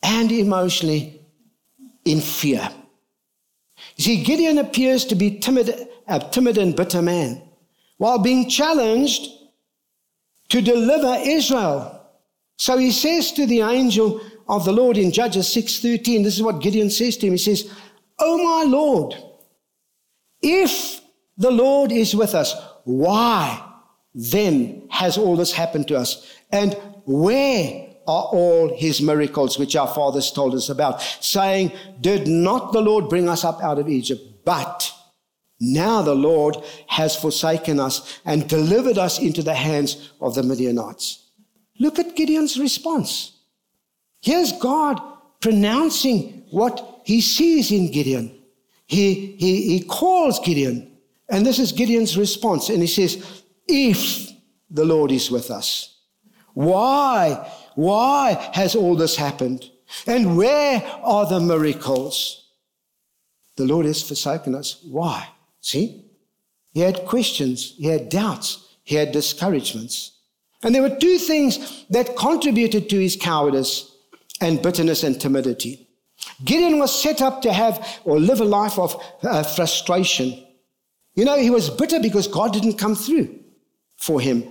and 0.02 0.30
emotionally 0.30 1.20
in 2.04 2.20
fear. 2.20 2.68
You 3.96 4.04
see, 4.04 4.22
Gideon 4.22 4.58
appears 4.58 5.04
to 5.06 5.14
be 5.14 5.38
timid, 5.38 5.88
a 6.06 6.20
timid 6.20 6.58
and 6.58 6.74
bitter 6.74 7.02
man 7.02 7.42
while 7.96 8.18
being 8.18 8.48
challenged 8.48 9.28
to 10.48 10.60
deliver 10.62 11.20
Israel. 11.28 11.94
So 12.56 12.78
he 12.78 12.90
says 12.90 13.32
to 13.32 13.46
the 13.46 13.60
angel 13.60 14.20
of 14.48 14.64
the 14.64 14.72
Lord 14.72 14.96
in 14.96 15.12
Judges 15.12 15.48
6:13, 15.48 16.22
this 16.22 16.36
is 16.36 16.42
what 16.42 16.60
Gideon 16.60 16.90
says 16.90 17.16
to 17.18 17.26
him. 17.26 17.34
He 17.34 17.38
says, 17.38 17.70
"Oh 18.18 18.42
my 18.42 18.64
Lord, 18.64 19.14
if 20.40 21.00
the 21.36 21.50
Lord 21.50 21.92
is 21.92 22.14
with 22.14 22.34
us, 22.34 22.54
why 22.84 23.62
then 24.14 24.88
has 24.90 25.18
all 25.18 25.36
this 25.36 25.52
happened 25.52 25.86
to 25.88 25.98
us? 25.98 26.26
And 26.50 26.76
where 27.08 27.86
are 28.06 28.24
all 28.24 28.76
his 28.76 29.00
miracles 29.00 29.58
which 29.58 29.76
our 29.76 29.88
fathers 29.88 30.30
told 30.30 30.54
us 30.54 30.68
about, 30.68 31.00
saying, 31.20 31.72
Did 32.02 32.28
not 32.28 32.72
the 32.74 32.82
Lord 32.82 33.08
bring 33.08 33.30
us 33.30 33.44
up 33.44 33.62
out 33.62 33.78
of 33.78 33.88
Egypt? 33.88 34.20
But 34.44 34.92
now 35.58 36.02
the 36.02 36.14
Lord 36.14 36.58
has 36.86 37.16
forsaken 37.16 37.80
us 37.80 38.20
and 38.26 38.46
delivered 38.46 38.98
us 38.98 39.18
into 39.18 39.42
the 39.42 39.54
hands 39.54 40.12
of 40.20 40.34
the 40.34 40.42
Midianites. 40.42 41.24
Look 41.78 41.98
at 41.98 42.14
Gideon's 42.14 42.58
response. 42.58 43.32
Here's 44.20 44.52
God 44.52 45.00
pronouncing 45.40 46.44
what 46.50 47.00
he 47.04 47.22
sees 47.22 47.72
in 47.72 47.90
Gideon. 47.90 48.38
He, 48.86 49.34
he, 49.38 49.78
he 49.78 49.84
calls 49.84 50.40
Gideon, 50.40 50.94
and 51.30 51.46
this 51.46 51.58
is 51.58 51.72
Gideon's 51.72 52.18
response. 52.18 52.68
And 52.68 52.82
he 52.82 52.86
says, 52.86 53.42
If 53.66 54.30
the 54.70 54.84
Lord 54.84 55.10
is 55.10 55.30
with 55.30 55.50
us, 55.50 55.97
why 56.58 57.48
why 57.76 58.50
has 58.52 58.74
all 58.74 58.96
this 58.96 59.14
happened? 59.14 59.70
And 60.08 60.36
where 60.36 60.82
are 61.04 61.24
the 61.24 61.38
miracles? 61.38 62.48
The 63.54 63.64
Lord 63.64 63.86
has 63.86 64.02
forsaken 64.02 64.56
us. 64.56 64.82
Why? 64.82 65.28
See? 65.60 66.04
He 66.72 66.80
had 66.80 67.06
questions, 67.06 67.74
he 67.78 67.86
had 67.86 68.08
doubts, 68.08 68.74
he 68.82 68.96
had 68.96 69.12
discouragements. 69.12 70.18
And 70.64 70.74
there 70.74 70.82
were 70.82 70.96
two 70.96 71.18
things 71.18 71.86
that 71.90 72.16
contributed 72.16 72.90
to 72.90 72.98
his 72.98 73.14
cowardice 73.14 73.94
and 74.40 74.60
bitterness 74.60 75.04
and 75.04 75.20
timidity. 75.20 75.88
Gideon 76.44 76.80
was 76.80 76.92
set 77.02 77.22
up 77.22 77.42
to 77.42 77.52
have 77.52 78.00
or 78.04 78.18
live 78.18 78.40
a 78.40 78.44
life 78.44 78.80
of 78.80 79.00
uh, 79.22 79.44
frustration. 79.44 80.44
You 81.14 81.24
know, 81.24 81.38
he 81.38 81.50
was 81.50 81.70
bitter 81.70 82.00
because 82.00 82.26
God 82.26 82.52
didn't 82.52 82.78
come 82.78 82.96
through 82.96 83.38
for 83.96 84.20
him. 84.20 84.42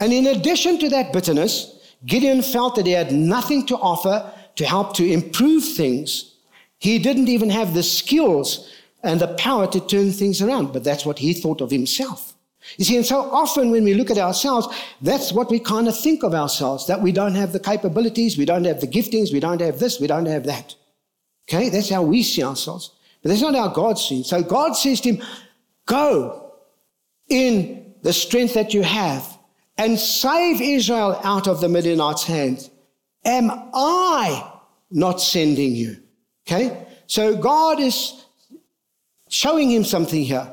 And 0.00 0.12
in 0.12 0.26
addition 0.26 0.78
to 0.78 0.88
that 0.88 1.12
bitterness, 1.12 1.78
Gideon 2.06 2.42
felt 2.42 2.76
that 2.76 2.86
he 2.86 2.92
had 2.92 3.12
nothing 3.12 3.66
to 3.66 3.76
offer 3.76 4.32
to 4.56 4.64
help 4.64 4.94
to 4.94 5.06
improve 5.06 5.64
things. 5.64 6.34
He 6.78 6.98
didn't 6.98 7.28
even 7.28 7.50
have 7.50 7.74
the 7.74 7.82
skills 7.82 8.72
and 9.02 9.20
the 9.20 9.34
power 9.34 9.66
to 9.66 9.80
turn 9.80 10.10
things 10.12 10.42
around, 10.42 10.72
but 10.72 10.84
that's 10.84 11.04
what 11.04 11.18
he 11.18 11.34
thought 11.34 11.60
of 11.60 11.70
himself. 11.70 12.34
You 12.76 12.84
see, 12.84 12.96
and 12.96 13.06
so 13.06 13.20
often 13.30 13.70
when 13.70 13.84
we 13.84 13.94
look 13.94 14.10
at 14.10 14.18
ourselves, 14.18 14.68
that's 15.00 15.32
what 15.32 15.50
we 15.50 15.58
kind 15.58 15.88
of 15.88 15.98
think 15.98 16.22
of 16.22 16.34
ourselves 16.34 16.86
that 16.86 17.00
we 17.00 17.12
don't 17.12 17.34
have 17.34 17.52
the 17.52 17.60
capabilities, 17.60 18.36
we 18.36 18.44
don't 18.44 18.64
have 18.64 18.80
the 18.80 18.86
giftings, 18.86 19.32
we 19.32 19.40
don't 19.40 19.60
have 19.60 19.78
this, 19.78 20.00
we 20.00 20.06
don't 20.06 20.26
have 20.26 20.44
that. 20.44 20.74
Okay, 21.48 21.68
that's 21.68 21.88
how 21.88 22.02
we 22.02 22.22
see 22.22 22.42
ourselves. 22.42 22.90
But 23.22 23.30
that's 23.30 23.40
not 23.40 23.54
how 23.54 23.68
God 23.68 23.98
sees. 23.98 24.28
So 24.28 24.42
God 24.42 24.74
says 24.74 25.00
to 25.02 25.14
him, 25.14 25.26
Go 25.86 26.52
in 27.28 27.94
the 28.02 28.12
strength 28.12 28.54
that 28.54 28.72
you 28.72 28.82
have 28.82 29.38
and 29.80 29.98
save 29.98 30.60
Israel 30.60 31.18
out 31.24 31.48
of 31.48 31.62
the 31.62 31.68
Midianites' 31.68 32.24
hands. 32.24 32.70
Am 33.24 33.50
I 33.72 34.52
not 34.90 35.22
sending 35.22 35.74
you? 35.74 35.96
Okay? 36.46 36.86
So 37.06 37.34
God 37.34 37.80
is 37.80 38.26
showing 39.30 39.70
him 39.70 39.84
something 39.84 40.22
here. 40.22 40.46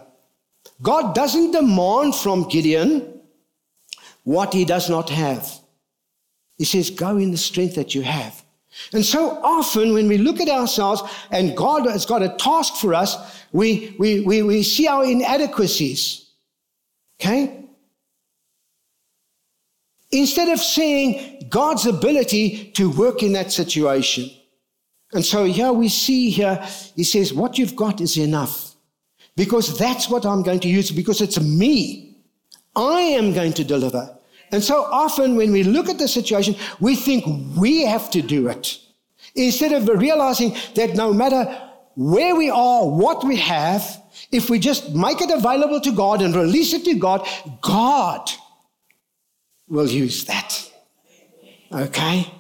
God 0.81 1.13
doesn't 1.13 1.51
demand 1.51 2.15
from 2.15 2.48
Gideon 2.48 3.19
what 4.24 4.53
he 4.53 4.63
does 4.63 4.89
not 4.89 5.10
have. 5.10 5.60
He 6.57 6.63
says, 6.63 6.89
Go 6.89 7.17
in 7.17 7.31
the 7.31 7.38
strength 7.38 7.75
that 7.75 7.93
you 7.93 8.03
have. 8.03 8.41
And 8.93 9.05
so 9.05 9.41
often 9.43 9.93
when 9.93 10.07
we 10.07 10.19
look 10.19 10.39
at 10.39 10.48
ourselves 10.48 11.01
and 11.31 11.57
God 11.57 11.86
has 11.86 12.05
got 12.05 12.24
a 12.24 12.29
task 12.29 12.75
for 12.75 12.93
us, 12.93 13.43
we, 13.51 13.93
we, 14.00 14.22
we, 14.22 14.41
we 14.41 14.63
see 14.63 14.88
our 14.88 15.03
inadequacies. 15.03 16.29
Okay? 17.19 17.66
Instead 20.12 20.50
of 20.50 20.60
seeing 20.60 21.48
God's 21.50 21.86
ability 21.86 22.72
to 22.76 22.90
work 22.90 23.24
in 23.24 23.34
that 23.34 23.52
situation. 23.52 24.30
And 25.14 25.24
so 25.24 25.46
here 25.46 25.72
we 25.72 25.90
see 25.90 26.30
here, 26.30 26.64
he 26.96 27.04
says, 27.04 27.34
what 27.34 27.58
you've 27.58 27.76
got 27.76 28.02
is 28.02 28.18
enough. 28.18 28.76
Because 29.36 29.78
that's 29.78 30.10
what 30.10 30.26
I'm 30.26 30.44
going 30.44 30.60
to 30.62 30.68
use, 30.68 30.92
because 30.92 31.22
it's 31.22 31.40
me. 31.40 32.18
I 32.76 33.02
am 33.02 33.34
going 33.34 33.54
to 33.54 33.64
deliver. 33.64 34.18
And 34.52 34.64
so 34.64 34.84
often 34.84 35.36
when 35.36 35.52
we 35.52 35.64
look 35.64 35.90
at 35.90 35.98
the 35.98 36.08
situation, 36.08 36.56
we 36.80 36.96
think 36.96 37.26
we 37.58 37.86
have 37.86 38.10
to 38.12 38.22
do 38.22 38.48
it. 38.48 38.80
Instead 39.36 39.74
of 39.74 39.88
realizing 39.88 40.56
that 40.76 40.96
no 40.96 41.14
matter 41.14 41.46
where 41.96 42.36
we 42.36 42.50
are, 42.50 42.88
what 42.88 43.24
we 43.24 43.36
have, 43.38 44.02
if 44.32 44.50
we 44.50 44.60
just 44.60 44.96
make 44.96 45.22
it 45.22 45.30
available 45.30 45.82
to 45.82 45.92
God 45.92 46.22
and 46.22 46.36
release 46.36 46.74
it 46.74 46.86
to 46.86 46.96
God, 46.96 47.28
God 47.62 48.30
will 49.67 49.88
use 49.88 50.25
that. 50.25 50.71
Okay? 51.71 52.31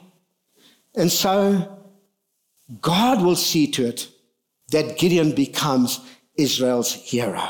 And 0.95 1.11
so 1.11 1.77
God 2.81 3.21
will 3.21 3.35
see 3.35 3.67
to 3.71 3.85
it 3.85 4.09
that 4.69 4.97
Gideon 4.97 5.33
becomes 5.33 5.99
Israel's 6.35 6.93
hero. 6.93 7.47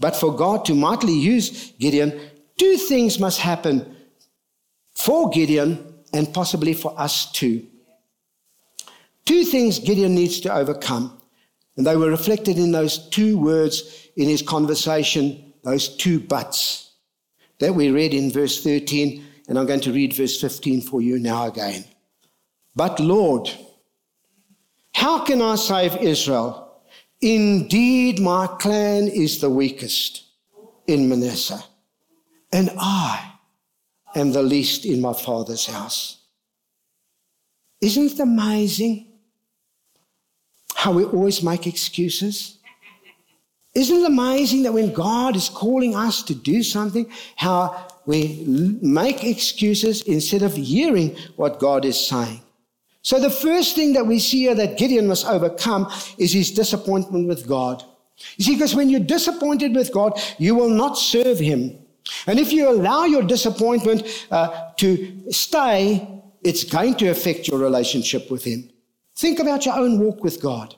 But 0.00 0.16
for 0.16 0.34
God 0.34 0.64
to 0.66 0.74
mightily 0.74 1.14
use 1.14 1.72
Gideon, 1.72 2.20
two 2.58 2.76
things 2.76 3.18
must 3.18 3.40
happen 3.40 3.96
for 4.94 5.30
Gideon 5.30 5.94
and 6.12 6.32
possibly 6.32 6.74
for 6.74 6.98
us 6.98 7.30
too. 7.32 7.66
Two 9.24 9.44
things 9.44 9.78
Gideon 9.78 10.14
needs 10.14 10.40
to 10.40 10.52
overcome. 10.52 11.18
And 11.76 11.86
they 11.86 11.96
were 11.96 12.10
reflected 12.10 12.58
in 12.58 12.72
those 12.72 13.08
two 13.08 13.38
words 13.38 14.08
in 14.16 14.28
his 14.28 14.42
conversation, 14.42 15.54
those 15.64 15.96
two 15.96 16.20
buts 16.20 16.91
that 17.62 17.74
we 17.74 17.90
read 17.90 18.12
in 18.12 18.30
verse 18.30 18.62
13, 18.62 19.24
and 19.48 19.58
I'm 19.58 19.66
going 19.66 19.80
to 19.80 19.92
read 19.92 20.14
verse 20.14 20.40
15 20.40 20.82
for 20.82 21.00
you 21.00 21.18
now 21.18 21.46
again. 21.46 21.84
But 22.74 22.98
Lord, 23.00 23.50
how 24.94 25.24
can 25.24 25.40
I 25.40 25.54
save 25.54 25.96
Israel? 25.96 26.82
Indeed, 27.20 28.20
my 28.20 28.46
clan 28.46 29.08
is 29.08 29.40
the 29.40 29.50
weakest 29.50 30.24
in 30.86 31.08
Manasseh, 31.08 31.62
and 32.52 32.70
I 32.78 33.32
am 34.16 34.32
the 34.32 34.42
least 34.42 34.84
in 34.84 35.00
my 35.00 35.12
father's 35.12 35.66
house. 35.66 36.18
Isn't 37.80 38.12
it 38.12 38.20
amazing 38.20 39.06
how 40.74 40.92
we 40.92 41.04
always 41.04 41.42
make 41.42 41.66
excuses? 41.66 42.58
Isn't 43.74 44.02
it 44.02 44.06
amazing 44.06 44.64
that 44.64 44.74
when 44.74 44.92
God 44.92 45.34
is 45.34 45.48
calling 45.48 45.96
us 45.96 46.22
to 46.24 46.34
do 46.34 46.62
something, 46.62 47.10
how 47.36 47.88
we 48.04 48.44
make 48.82 49.24
excuses 49.24 50.02
instead 50.02 50.42
of 50.42 50.54
hearing 50.54 51.16
what 51.36 51.58
God 51.58 51.84
is 51.84 51.98
saying? 52.06 52.42
So 53.00 53.18
the 53.18 53.30
first 53.30 53.74
thing 53.74 53.94
that 53.94 54.06
we 54.06 54.18
see 54.18 54.42
here 54.42 54.54
that 54.54 54.78
Gideon 54.78 55.08
must 55.08 55.26
overcome 55.26 55.90
is 56.18 56.32
his 56.32 56.50
disappointment 56.50 57.26
with 57.26 57.48
God. 57.48 57.82
You 58.36 58.44
see, 58.44 58.54
because 58.54 58.74
when 58.74 58.90
you're 58.90 59.00
disappointed 59.00 59.74
with 59.74 59.92
God, 59.92 60.20
you 60.38 60.54
will 60.54 60.68
not 60.68 60.98
serve 60.98 61.38
him. 61.38 61.78
And 62.26 62.38
if 62.38 62.52
you 62.52 62.68
allow 62.68 63.04
your 63.04 63.22
disappointment 63.22 64.26
uh, 64.30 64.70
to 64.76 65.32
stay, 65.32 66.08
it's 66.42 66.64
going 66.64 66.94
to 66.96 67.08
affect 67.08 67.48
your 67.48 67.58
relationship 67.58 68.30
with 68.30 68.44
him. 68.44 68.68
Think 69.16 69.38
about 69.38 69.66
your 69.66 69.76
own 69.76 69.98
walk 69.98 70.22
with 70.22 70.40
God. 70.40 70.76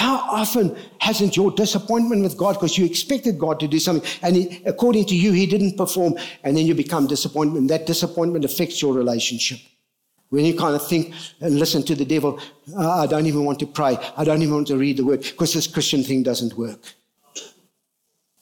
How 0.00 0.16
often 0.16 0.74
hasn't 0.98 1.36
your 1.36 1.50
disappointment 1.50 2.22
with 2.22 2.38
God 2.38 2.54
because 2.54 2.78
you 2.78 2.86
expected 2.86 3.38
God 3.38 3.60
to 3.60 3.68
do 3.68 3.78
something 3.78 4.10
and 4.22 4.34
he, 4.34 4.62
according 4.64 5.04
to 5.08 5.14
you, 5.14 5.32
he 5.32 5.44
didn't 5.44 5.76
perform 5.76 6.14
and 6.42 6.56
then 6.56 6.64
you 6.64 6.74
become 6.74 7.06
disappointment. 7.06 7.68
That 7.68 7.84
disappointment 7.84 8.46
affects 8.46 8.80
your 8.80 8.94
relationship. 8.94 9.58
When 10.30 10.46
you 10.46 10.56
kind 10.56 10.74
of 10.74 10.88
think 10.88 11.12
and 11.42 11.58
listen 11.58 11.82
to 11.82 11.94
the 11.94 12.06
devil, 12.06 12.40
oh, 12.78 13.00
I 13.02 13.06
don't 13.06 13.26
even 13.26 13.44
want 13.44 13.58
to 13.58 13.66
pray. 13.66 13.98
I 14.16 14.24
don't 14.24 14.40
even 14.40 14.54
want 14.54 14.68
to 14.68 14.78
read 14.78 14.96
the 14.96 15.04
word 15.04 15.20
because 15.20 15.52
this 15.52 15.66
Christian 15.66 16.02
thing 16.02 16.22
doesn't 16.22 16.56
work. 16.56 16.80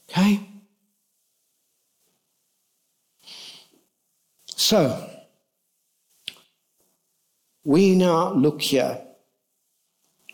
Okay? 0.08 0.48
So, 4.46 5.10
we 7.64 7.96
now 7.96 8.32
look 8.32 8.62
here 8.62 9.07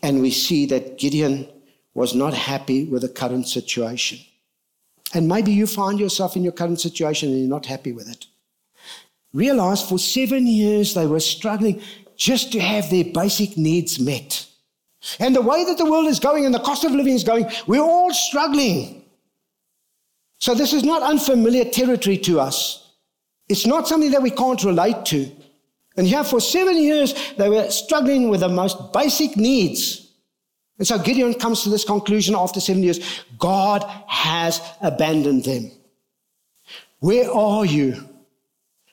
and 0.05 0.21
we 0.21 0.29
see 0.29 0.67
that 0.67 0.99
Gideon 0.99 1.47
was 1.95 2.13
not 2.13 2.35
happy 2.35 2.85
with 2.85 3.01
the 3.01 3.09
current 3.09 3.47
situation. 3.47 4.19
And 5.15 5.27
maybe 5.27 5.51
you 5.51 5.65
find 5.65 5.99
yourself 5.99 6.35
in 6.35 6.43
your 6.43 6.51
current 6.51 6.79
situation 6.79 7.29
and 7.29 7.39
you're 7.39 7.49
not 7.49 7.65
happy 7.65 7.91
with 7.91 8.07
it. 8.07 8.27
Realize 9.33 9.81
for 9.81 9.97
seven 9.97 10.45
years 10.45 10.93
they 10.93 11.07
were 11.07 11.19
struggling 11.19 11.81
just 12.15 12.51
to 12.51 12.59
have 12.59 12.91
their 12.91 13.05
basic 13.05 13.57
needs 13.57 13.99
met. 13.99 14.45
And 15.19 15.35
the 15.35 15.41
way 15.41 15.65
that 15.65 15.79
the 15.79 15.89
world 15.89 16.05
is 16.05 16.19
going 16.19 16.45
and 16.45 16.53
the 16.53 16.59
cost 16.59 16.83
of 16.83 16.91
living 16.91 17.15
is 17.15 17.23
going, 17.23 17.49
we're 17.65 17.81
all 17.81 18.13
struggling. 18.13 19.03
So 20.37 20.53
this 20.53 20.71
is 20.71 20.83
not 20.83 21.01
unfamiliar 21.01 21.65
territory 21.65 22.19
to 22.19 22.39
us. 22.39 22.91
It's 23.49 23.65
not 23.65 23.87
something 23.87 24.11
that 24.11 24.21
we 24.21 24.29
can't 24.29 24.63
relate 24.63 25.03
to. 25.05 25.31
And 25.97 26.07
here 26.07 26.23
for 26.23 26.41
seven 26.41 26.77
years, 26.77 27.13
they 27.37 27.49
were 27.49 27.69
struggling 27.69 28.29
with 28.29 28.41
the 28.41 28.49
most 28.49 28.91
basic 28.91 29.37
needs. 29.37 30.11
And 30.77 30.85
so 30.85 30.99
Gideon 30.99 31.33
comes 31.35 31.63
to 31.63 31.69
this 31.69 31.85
conclusion 31.85 32.35
after 32.35 32.59
seven 32.59 32.83
years 32.83 32.99
God 33.37 33.83
has 34.07 34.61
abandoned 34.81 35.45
them. 35.45 35.71
Where 36.99 37.31
are 37.31 37.65
you? 37.65 38.09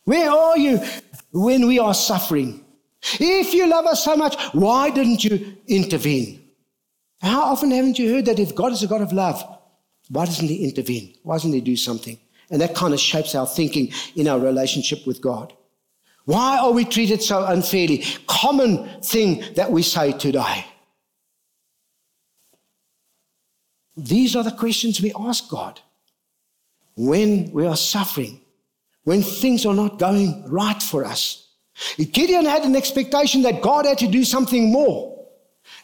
Where 0.04 0.30
are 0.30 0.58
you 0.58 0.80
when 1.32 1.66
we 1.66 1.78
are 1.78 1.94
suffering? 1.94 2.64
If 3.18 3.52
you 3.52 3.66
love 3.66 3.86
us 3.86 4.04
so 4.04 4.16
much, 4.16 4.40
why 4.52 4.90
didn't 4.90 5.24
you 5.24 5.56
intervene? 5.66 6.42
How 7.20 7.42
often 7.42 7.70
haven't 7.70 7.98
you 7.98 8.12
heard 8.14 8.26
that 8.26 8.38
if 8.38 8.54
God 8.54 8.72
is 8.72 8.82
a 8.82 8.86
God 8.86 9.00
of 9.00 9.12
love, 9.12 9.42
why 10.08 10.24
doesn't 10.26 10.48
He 10.48 10.64
intervene? 10.64 11.14
Why 11.22 11.36
doesn't 11.36 11.52
He 11.52 11.60
do 11.60 11.76
something? 11.76 12.18
And 12.50 12.60
that 12.60 12.74
kind 12.74 12.92
of 12.92 13.00
shapes 13.00 13.34
our 13.34 13.46
thinking 13.46 13.92
in 14.14 14.28
our 14.28 14.38
relationship 14.38 15.06
with 15.06 15.20
God. 15.20 15.52
Why 16.24 16.58
are 16.58 16.72
we 16.72 16.84
treated 16.84 17.22
so 17.22 17.44
unfairly? 17.44 18.04
Common 18.26 18.88
thing 19.00 19.44
that 19.56 19.70
we 19.70 19.82
say 19.82 20.12
today. 20.12 20.64
These 23.96 24.36
are 24.36 24.44
the 24.44 24.52
questions 24.52 25.00
we 25.00 25.12
ask 25.18 25.48
God 25.48 25.80
when 26.96 27.50
we 27.52 27.66
are 27.66 27.76
suffering, 27.76 28.40
when 29.04 29.22
things 29.22 29.66
are 29.66 29.74
not 29.74 29.98
going 29.98 30.44
right 30.48 30.82
for 30.82 31.04
us. 31.04 31.48
Gideon 31.96 32.44
had 32.44 32.64
an 32.64 32.76
expectation 32.76 33.42
that 33.42 33.62
God 33.62 33.86
had 33.86 33.98
to 33.98 34.08
do 34.08 34.24
something 34.24 34.70
more. 34.70 35.26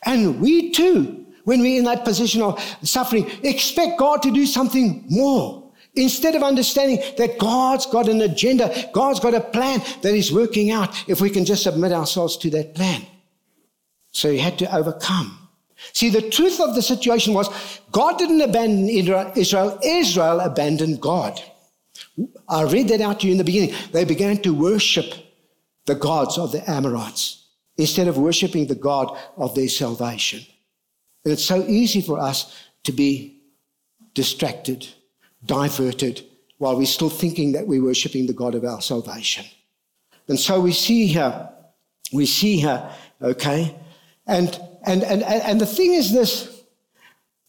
And 0.05 0.41
we 0.41 0.71
too, 0.71 1.27
when 1.45 1.61
we're 1.61 1.79
in 1.79 1.85
that 1.85 2.05
position 2.05 2.43
of 2.43 2.61
suffering, 2.83 3.31
expect 3.43 3.99
God 3.99 4.23
to 4.23 4.31
do 4.31 4.47
something 4.47 5.05
more. 5.09 5.68
Instead 6.01 6.35
of 6.35 6.43
understanding 6.43 7.03
that 7.17 7.39
God's 7.39 7.87
got 7.87 8.09
an 8.09 8.21
agenda, 8.23 8.73
God's 8.93 9.21
got 9.21 9.35
a 9.35 9.41
plan 9.41 9.83
that 10.03 10.15
He's 10.15 10.33
working 10.33 10.71
out 10.71 10.95
if 11.09 11.21
we 11.21 11.31
can 11.31 11.45
just 11.45 11.63
submit 11.63 11.93
ourselves 11.93 12.37
to 12.39 12.51
that 12.51 12.75
plan. 12.75 13.03
So 14.13 14.31
he 14.31 14.39
had 14.39 14.59
to 14.59 14.75
overcome. 14.75 15.49
See, 15.93 16.11
the 16.11 16.29
truth 16.29 16.61
of 16.61 16.75
the 16.75 16.83
situation 16.83 17.35
was 17.35 17.49
God 17.93 18.19
didn't 18.19 18.41
abandon 18.41 18.89
Israel, 18.89 19.79
Israel 19.85 20.41
abandoned 20.41 21.01
God. 21.01 21.41
I 22.49 22.63
read 22.63 22.89
that 22.89 23.01
out 23.01 23.21
to 23.21 23.27
you 23.27 23.33
in 23.33 23.39
the 23.39 23.45
beginning. 23.45 23.75
They 23.93 24.05
began 24.05 24.39
to 24.39 24.53
worship 24.53 25.13
the 25.87 25.95
gods 25.95 26.37
of 26.37 26.53
the 26.53 26.69
Amorites 26.69 27.47
instead 27.77 28.09
of 28.09 28.19
worshiping 28.19 28.67
the 28.67 28.75
God 28.75 29.17
of 29.37 29.55
their 29.55 29.69
salvation. 29.69 30.41
And 31.25 31.33
it's 31.33 31.45
so 31.45 31.65
easy 31.67 32.01
for 32.01 32.19
us 32.19 32.57
to 32.85 32.93
be 32.93 33.41
distracted, 34.15 34.89
diverted, 35.45 36.25
while 36.59 36.77
we're 36.77 36.87
still 36.87 37.11
thinking 37.11 37.53
that 37.53 37.67
we're 37.67 37.85
worshiping 37.85 38.27
the 38.27 38.33
God 38.33 38.55
of 38.55 38.65
our 38.65 38.81
salvation. 38.81 39.45
And 40.27 40.39
so 40.39 40.61
we 40.61 40.73
see 40.73 41.07
here, 41.07 41.49
we 42.13 42.27
see 42.27 42.59
here, 42.59 42.91
okay, 43.23 43.75
and 44.27 44.61
and, 44.85 45.03
and, 45.03 45.23
and 45.23 45.61
the 45.61 45.67
thing 45.67 45.93
is 45.93 46.13
this 46.13 46.63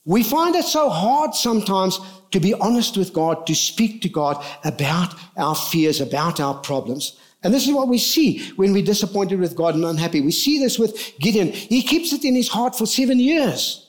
we 0.05 0.23
find 0.23 0.55
it 0.55 0.65
so 0.65 0.89
hard 0.89 1.33
sometimes 1.35 1.99
to 2.31 2.39
be 2.39 2.53
honest 2.55 2.97
with 2.97 3.13
God, 3.13 3.47
to 3.47 3.55
speak 3.55 4.01
to 4.01 4.09
God 4.09 4.43
about 4.63 5.15
our 5.37 5.55
fears, 5.55 5.99
about 6.01 6.39
our 6.39 6.55
problems. 6.55 7.17
And 7.43 7.53
this 7.53 7.67
is 7.67 7.73
what 7.73 7.87
we 7.87 7.97
see 7.97 8.49
when 8.51 8.73
we're 8.73 8.85
disappointed 8.85 9.39
with 9.39 9.55
God 9.55 9.75
and 9.75 9.85
unhappy. 9.85 10.21
We 10.21 10.31
see 10.31 10.59
this 10.59 10.77
with 10.77 11.17
Gideon. 11.19 11.47
He 11.51 11.81
keeps 11.81 12.11
it 12.13 12.23
in 12.23 12.35
his 12.35 12.49
heart 12.49 12.77
for 12.77 12.85
seven 12.85 13.19
years. 13.19 13.88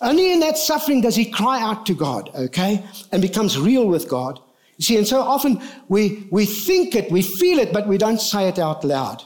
Only 0.00 0.32
in 0.32 0.40
that 0.40 0.56
suffering 0.56 1.00
does 1.00 1.16
he 1.16 1.24
cry 1.24 1.60
out 1.60 1.86
to 1.86 1.94
God, 1.94 2.30
okay, 2.34 2.84
and 3.10 3.20
becomes 3.20 3.58
real 3.58 3.88
with 3.88 4.08
God. 4.08 4.40
You 4.76 4.84
see, 4.84 4.96
and 4.96 5.06
so 5.06 5.20
often 5.20 5.60
we, 5.88 6.28
we 6.30 6.46
think 6.46 6.94
it, 6.94 7.10
we 7.10 7.22
feel 7.22 7.58
it, 7.58 7.72
but 7.72 7.88
we 7.88 7.98
don't 7.98 8.20
say 8.20 8.48
it 8.48 8.60
out 8.60 8.84
loud. 8.84 9.24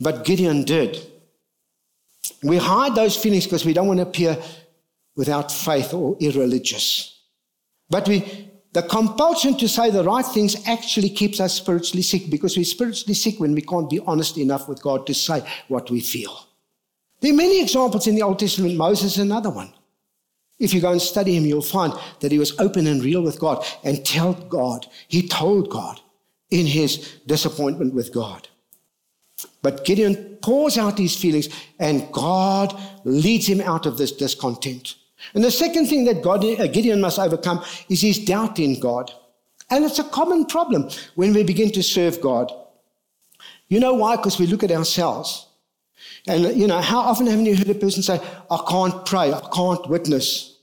But 0.00 0.24
Gideon 0.24 0.64
did. 0.64 0.98
We 2.42 2.56
hide 2.56 2.94
those 2.94 3.16
feelings 3.16 3.44
because 3.44 3.66
we 3.66 3.74
don't 3.74 3.86
want 3.86 3.98
to 3.98 4.06
appear 4.06 4.38
without 5.16 5.52
faith 5.52 5.92
or 5.92 6.16
irreligious. 6.18 7.20
But 7.90 8.08
we, 8.08 8.50
the 8.72 8.82
compulsion 8.82 9.56
to 9.58 9.68
say 9.68 9.90
the 9.90 10.02
right 10.02 10.24
things 10.24 10.56
actually 10.66 11.10
keeps 11.10 11.40
us 11.40 11.54
spiritually 11.54 12.02
sick 12.02 12.30
because 12.30 12.56
we're 12.56 12.64
spiritually 12.64 13.14
sick 13.14 13.38
when 13.38 13.54
we 13.54 13.60
can't 13.60 13.88
be 13.88 14.00
honest 14.00 14.38
enough 14.38 14.66
with 14.66 14.82
God 14.82 15.06
to 15.06 15.14
say 15.14 15.46
what 15.68 15.90
we 15.90 16.00
feel. 16.00 16.48
There 17.20 17.32
are 17.32 17.36
many 17.36 17.62
examples 17.62 18.06
in 18.06 18.14
the 18.14 18.22
Old 18.22 18.38
Testament. 18.38 18.76
Moses 18.76 19.12
is 19.12 19.18
another 19.18 19.50
one. 19.50 19.72
If 20.58 20.72
you 20.72 20.80
go 20.80 20.92
and 20.92 21.02
study 21.02 21.36
him, 21.36 21.44
you'll 21.44 21.62
find 21.62 21.92
that 22.20 22.32
he 22.32 22.38
was 22.38 22.58
open 22.60 22.86
and 22.86 23.02
real 23.02 23.22
with 23.22 23.40
God 23.40 23.64
and 23.82 24.04
told 24.04 24.48
God. 24.48 24.86
He 25.08 25.26
told 25.26 25.70
God 25.70 26.00
in 26.50 26.66
his 26.66 27.18
disappointment 27.26 27.94
with 27.94 28.12
God. 28.12 28.48
But 29.62 29.84
Gideon 29.84 30.38
pours 30.42 30.78
out 30.78 30.96
these 30.96 31.16
feelings, 31.16 31.48
and 31.80 32.10
God 32.12 32.78
leads 33.04 33.46
him 33.46 33.60
out 33.60 33.86
of 33.86 33.98
this 33.98 34.12
discontent. 34.12 34.94
And 35.32 35.42
the 35.42 35.50
second 35.50 35.86
thing 35.86 36.04
that 36.04 36.22
God, 36.22 36.44
uh, 36.44 36.66
Gideon 36.66 37.00
must 37.00 37.18
overcome 37.18 37.64
is 37.88 38.02
his 38.02 38.24
doubt 38.24 38.58
in 38.58 38.78
God. 38.78 39.10
And 39.70 39.84
it's 39.84 39.98
a 39.98 40.04
common 40.04 40.44
problem 40.44 40.90
when 41.14 41.32
we 41.32 41.42
begin 41.42 41.72
to 41.72 41.82
serve 41.82 42.20
God. 42.20 42.52
You 43.68 43.80
know 43.80 43.94
why? 43.94 44.16
Because 44.16 44.38
we 44.38 44.46
look 44.46 44.62
at 44.62 44.70
ourselves. 44.70 45.46
And, 46.26 46.56
you 46.56 46.66
know, 46.66 46.80
how 46.80 47.00
often 47.00 47.26
haven't 47.26 47.46
you 47.46 47.56
heard 47.56 47.68
a 47.68 47.74
person 47.74 48.02
say, 48.02 48.20
I 48.50 48.64
can't 48.68 49.04
pray, 49.04 49.32
I 49.32 49.46
can't 49.52 49.86
witness, 49.88 50.56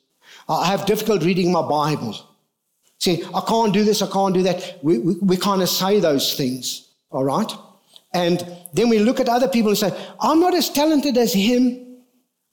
I 0.49 0.65
have 0.65 0.85
difficult 0.85 1.23
reading 1.23 1.51
my 1.51 1.61
Bible. 1.61 2.15
See, 2.99 3.23
I 3.33 3.41
can't 3.47 3.73
do 3.73 3.83
this, 3.83 4.01
I 4.01 4.07
can't 4.11 4.33
do 4.33 4.43
that. 4.43 4.79
We, 4.81 4.97
we, 4.99 5.13
we 5.15 5.37
kind 5.37 5.61
of 5.61 5.69
say 5.69 5.99
those 5.99 6.33
things, 6.35 6.89
all 7.11 7.23
right? 7.23 7.51
And 8.13 8.45
then 8.73 8.89
we 8.89 8.99
look 8.99 9.19
at 9.19 9.29
other 9.29 9.47
people 9.47 9.69
and 9.69 9.77
say, 9.77 9.91
I'm 10.19 10.39
not 10.39 10.53
as 10.53 10.69
talented 10.69 11.17
as 11.17 11.33
him. 11.33 11.97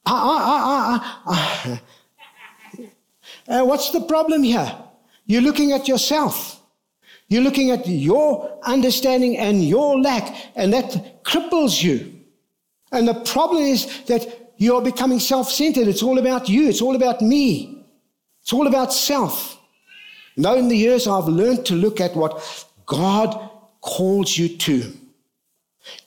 Ah, 0.06 1.20
ah, 1.26 1.80
ah, 3.48 3.64
what's 3.64 3.90
the 3.90 4.00
problem 4.02 4.42
here? 4.42 4.70
You're 5.26 5.42
looking 5.42 5.72
at 5.72 5.88
yourself. 5.88 6.60
You're 7.28 7.42
looking 7.42 7.70
at 7.70 7.86
your 7.86 8.58
understanding 8.62 9.36
and 9.36 9.62
your 9.62 10.00
lack, 10.00 10.34
and 10.56 10.72
that 10.72 11.22
cripples 11.24 11.82
you. 11.82 12.17
And 12.92 13.06
the 13.06 13.14
problem 13.14 13.62
is 13.62 14.04
that 14.04 14.52
you're 14.56 14.82
becoming 14.82 15.20
self 15.20 15.50
centered. 15.50 15.88
It's 15.88 16.02
all 16.02 16.18
about 16.18 16.48
you, 16.48 16.68
it's 16.68 16.82
all 16.82 16.96
about 16.96 17.20
me, 17.20 17.84
it's 18.42 18.52
all 18.52 18.66
about 18.66 18.92
self. 18.92 19.56
Now, 20.36 20.54
in 20.54 20.68
the 20.68 20.76
years, 20.76 21.08
I've 21.08 21.26
learned 21.26 21.66
to 21.66 21.74
look 21.74 22.00
at 22.00 22.14
what 22.14 22.66
God 22.86 23.50
calls 23.80 24.38
you 24.38 24.56
to. 24.56 24.92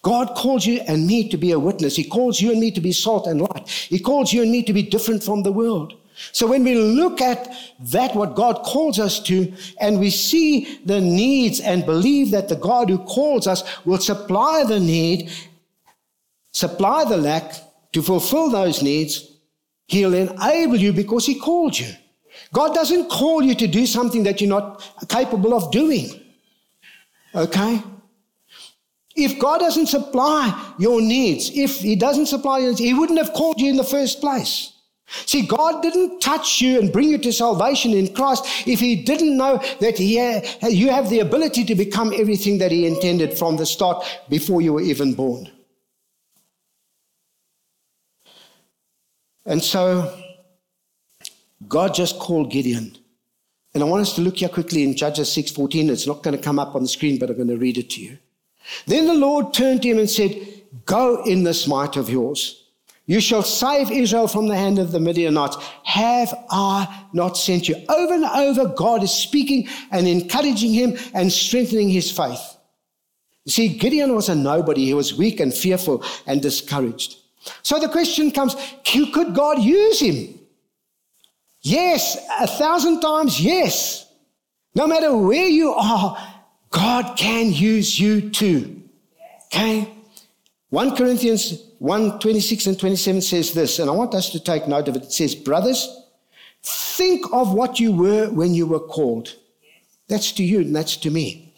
God 0.02 0.36
calls 0.36 0.66
you 0.66 0.80
and 0.88 1.06
me 1.06 1.30
to 1.30 1.38
be 1.38 1.52
a 1.52 1.60
witness. 1.60 1.96
He 1.96 2.04
calls 2.04 2.40
you 2.40 2.52
and 2.52 2.60
me 2.60 2.72
to 2.72 2.82
be 2.82 2.92
salt 2.92 3.28
and 3.28 3.42
light. 3.42 3.68
He 3.68 4.00
calls 4.00 4.32
you 4.32 4.42
and 4.42 4.52
me 4.52 4.64
to 4.64 4.74
be 4.74 4.84
different 4.84 5.24
from 5.24 5.44
the 5.44 5.52
world. 5.52 5.96
So 6.34 6.46
when 6.46 6.64
we 6.64 6.76
look 6.76 7.20
at 7.20 7.52
that, 7.80 8.16
what 8.16 8.36
God 8.36 8.64
calls 8.64 9.00
us 9.00 9.20
to, 9.24 9.52
and 9.80 10.00
we 10.00 10.10
see 10.12 10.80
the 10.86 11.02
needs 11.02 11.60
and 11.60 11.86
believe 11.86 12.32
that 12.32 12.48
the 12.48 12.56
God 12.56 12.90
who 12.90 13.00
calls 13.00 13.48
us 13.48 13.64
will 13.86 13.98
supply 13.98 14.64
the 14.64 14.80
need, 14.80 15.32
supply 16.52 17.06
the 17.06 17.18
lack 17.18 17.54
to 17.94 18.02
fulfill 18.02 18.50
those 18.50 18.82
needs, 18.82 19.28
He'll 19.88 20.14
enable 20.14 20.78
you 20.78 20.94
because 20.94 21.26
He 21.26 21.36
called 21.36 21.78
you. 21.78 21.92
God 22.54 22.74
doesn't 22.74 23.10
call 23.10 23.42
you 23.42 23.56
to 23.56 23.68
do 23.68 23.86
something 23.86 24.24
that 24.24 24.40
you're 24.40 24.50
not 24.50 24.82
capable 25.10 25.54
of 25.54 25.72
doing. 25.72 26.10
Okay? 27.36 27.84
If 29.16 29.38
God 29.40 29.60
doesn't 29.60 29.88
supply 29.88 30.74
your 30.80 31.02
needs, 31.02 31.52
if 31.54 31.80
He 31.80 31.96
doesn't 31.96 32.28
supply 32.28 32.60
your 32.60 32.70
needs, 32.70 32.80
He 32.80 32.94
wouldn't 32.94 33.20
have 33.20 33.34
called 33.34 33.60
you 33.60 33.70
in 33.70 33.78
the 33.78 33.84
first 33.84 34.22
place. 34.22 34.74
See, 35.26 35.46
God 35.46 35.82
didn't 35.82 36.22
touch 36.22 36.62
you 36.62 36.80
and 36.80 36.92
bring 36.92 37.10
you 37.10 37.18
to 37.18 37.34
salvation 37.34 37.92
in 37.92 38.14
Christ 38.14 38.46
if 38.66 38.80
He 38.80 38.96
didn't 38.96 39.36
know 39.36 39.62
that 39.82 39.98
he 39.98 40.16
you 40.70 40.90
have 40.90 41.10
the 41.10 41.20
ability 41.20 41.66
to 41.66 41.76
become 41.76 42.14
everything 42.14 42.60
that 42.60 42.72
He 42.72 42.88
intended 42.88 43.38
from 43.38 43.58
the 43.58 43.66
start 43.66 44.06
before 44.30 44.62
you 44.62 44.72
were 44.72 44.82
even 44.82 45.14
born. 45.14 45.50
And 49.52 49.62
so, 49.62 50.18
God 51.68 51.94
just 51.94 52.20
called 52.20 52.52
Gideon. 52.52 52.98
And 53.74 53.84
I 53.84 53.86
want 53.86 54.04
us 54.04 54.16
to 54.16 54.22
look 54.22 54.38
here 54.38 54.48
quickly 54.48 54.84
in 54.84 54.96
Judges 54.96 55.28
6:14. 55.28 55.90
It's 55.90 56.08
not 56.08 56.24
going 56.24 56.38
to 56.38 56.42
come 56.42 56.58
up 56.58 56.74
on 56.74 56.84
the 56.84 56.88
screen, 56.88 57.20
but 57.20 57.30
I'm 57.30 57.36
going 57.36 57.50
to 57.50 57.58
read 57.58 57.78
it 57.78 57.90
to 57.90 58.02
you. 58.02 58.18
Then 58.86 59.08
the 59.08 59.14
Lord 59.14 59.54
turned 59.54 59.82
to 59.82 59.90
him 59.90 60.00
and 60.00 60.10
said, 60.10 60.38
Go 60.86 61.22
in 61.26 61.44
this 61.44 61.68
might 61.68 61.98
of 61.98 62.10
yours. 62.10 62.64
You 63.08 63.20
shall 63.20 63.44
save 63.44 63.92
Israel 63.92 64.30
from 64.30 64.48
the 64.48 64.56
hand 64.56 64.80
of 64.80 64.94
the 64.94 65.02
Midianites. 65.02 65.58
Have 65.84 66.34
I 66.50 67.06
not 67.12 67.36
sent 67.38 67.68
you? 67.68 67.76
Over 67.90 68.14
and 68.14 68.24
over, 68.24 68.68
God 68.68 69.04
is 69.04 69.12
speaking 69.12 69.68
and 69.92 70.08
encouraging 70.08 70.72
him 70.72 70.98
and 71.14 71.30
strengthening 71.30 71.90
his 71.90 72.10
faith. 72.10 72.56
You 73.44 73.52
see, 73.52 73.68
Gideon 73.68 74.16
was 74.16 74.30
a 74.30 74.36
nobody. 74.36 74.86
He 74.86 74.94
was 74.94 75.14
weak 75.14 75.42
and 75.42 75.54
fearful 75.54 76.06
and 76.26 76.42
discouraged. 76.42 77.18
So 77.64 77.80
the 77.80 77.90
question 77.90 78.32
comes 78.32 78.56
could 78.86 79.34
God 79.34 79.60
use 79.60 80.00
him? 80.00 80.40
Yes, 81.62 82.18
a 82.40 82.48
thousand 82.48 83.02
times 83.02 83.40
yes. 83.40 84.08
No 84.74 84.88
matter 84.88 85.16
where 85.16 85.48
you 85.48 85.74
are, 85.74 86.18
God 86.70 87.18
can 87.18 87.52
use 87.52 88.00
you 88.00 88.30
too. 88.30 88.82
Okay? 89.48 89.94
1 90.70 90.96
Corinthians 90.96 91.62
1 91.80 92.20
26 92.20 92.68
and 92.68 92.80
27 92.80 93.22
says 93.22 93.54
this, 93.54 93.80
and 93.80 93.90
I 93.90 93.94
want 93.94 94.16
us 94.16 94.30
to 94.30 94.40
take 94.40 94.68
note 94.68 94.88
of 94.88 94.96
it. 94.96 95.04
It 95.04 95.12
says, 95.12 95.36
Brothers, 95.36 95.88
think 96.64 97.26
of 97.34 97.54
what 97.54 97.80
you 97.80 97.92
were 97.92 98.30
when 98.30 98.54
you 98.54 98.66
were 98.66 98.80
called. 98.80 99.36
That's 100.08 100.32
to 100.34 100.44
you 100.44 100.62
and 100.62 100.76
that's 100.76 100.96
to 100.98 101.10
me. 101.10 101.54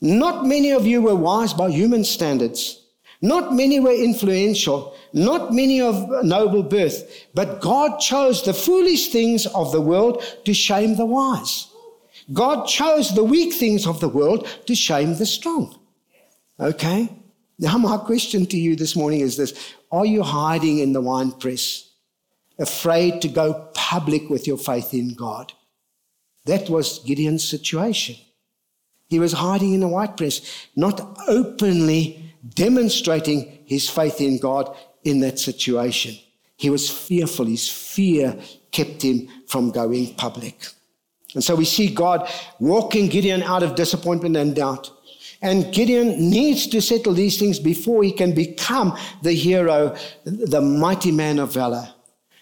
Not 0.00 0.46
many 0.46 0.70
of 0.70 0.86
you 0.86 1.02
were 1.02 1.14
wise 1.14 1.52
by 1.52 1.70
human 1.70 2.04
standards. 2.04 2.85
Not 3.22 3.54
many 3.54 3.80
were 3.80 3.92
influential. 3.92 4.96
Not 5.12 5.52
many 5.52 5.80
of 5.80 6.24
noble 6.24 6.62
birth. 6.62 7.26
But 7.34 7.60
God 7.60 7.98
chose 7.98 8.42
the 8.42 8.54
foolish 8.54 9.08
things 9.08 9.46
of 9.46 9.72
the 9.72 9.80
world 9.80 10.22
to 10.44 10.52
shame 10.52 10.96
the 10.96 11.06
wise. 11.06 11.68
God 12.32 12.66
chose 12.66 13.14
the 13.14 13.24
weak 13.24 13.54
things 13.54 13.86
of 13.86 14.00
the 14.00 14.08
world 14.08 14.46
to 14.66 14.74
shame 14.74 15.14
the 15.14 15.26
strong. 15.26 15.78
Okay? 16.58 17.08
Now, 17.58 17.78
my 17.78 17.96
question 17.98 18.46
to 18.46 18.58
you 18.58 18.76
this 18.76 18.96
morning 18.96 19.20
is 19.20 19.36
this 19.36 19.74
Are 19.90 20.06
you 20.06 20.22
hiding 20.22 20.78
in 20.78 20.92
the 20.92 21.00
wine 21.00 21.32
press, 21.32 21.88
afraid 22.58 23.22
to 23.22 23.28
go 23.28 23.70
public 23.74 24.28
with 24.28 24.46
your 24.46 24.58
faith 24.58 24.92
in 24.92 25.14
God? 25.14 25.52
That 26.44 26.70
was 26.70 27.00
Gideon's 27.00 27.48
situation. 27.48 28.16
He 29.08 29.18
was 29.18 29.32
hiding 29.32 29.74
in 29.74 29.80
the 29.80 29.88
wine 29.88 30.14
press, 30.14 30.66
not 30.74 31.16
openly 31.28 32.25
demonstrating 32.54 33.62
his 33.64 33.88
faith 33.88 34.20
in 34.20 34.38
God 34.38 34.76
in 35.04 35.20
that 35.20 35.38
situation. 35.38 36.16
He 36.56 36.70
was 36.70 36.90
fearful. 36.90 37.46
His 37.46 37.68
fear 37.68 38.38
kept 38.70 39.02
him 39.02 39.28
from 39.46 39.70
going 39.70 40.14
public. 40.14 40.66
And 41.34 41.44
so 41.44 41.54
we 41.54 41.64
see 41.64 41.92
God 41.92 42.30
walking 42.58 43.08
Gideon 43.08 43.42
out 43.42 43.62
of 43.62 43.74
disappointment 43.74 44.36
and 44.36 44.54
doubt. 44.56 44.90
And 45.42 45.72
Gideon 45.72 46.30
needs 46.30 46.66
to 46.68 46.80
settle 46.80 47.12
these 47.12 47.38
things 47.38 47.58
before 47.58 48.02
he 48.02 48.10
can 48.10 48.34
become 48.34 48.96
the 49.22 49.32
hero, 49.32 49.94
the 50.24 50.62
mighty 50.62 51.12
man 51.12 51.38
of 51.38 51.52
valor. 51.52 51.88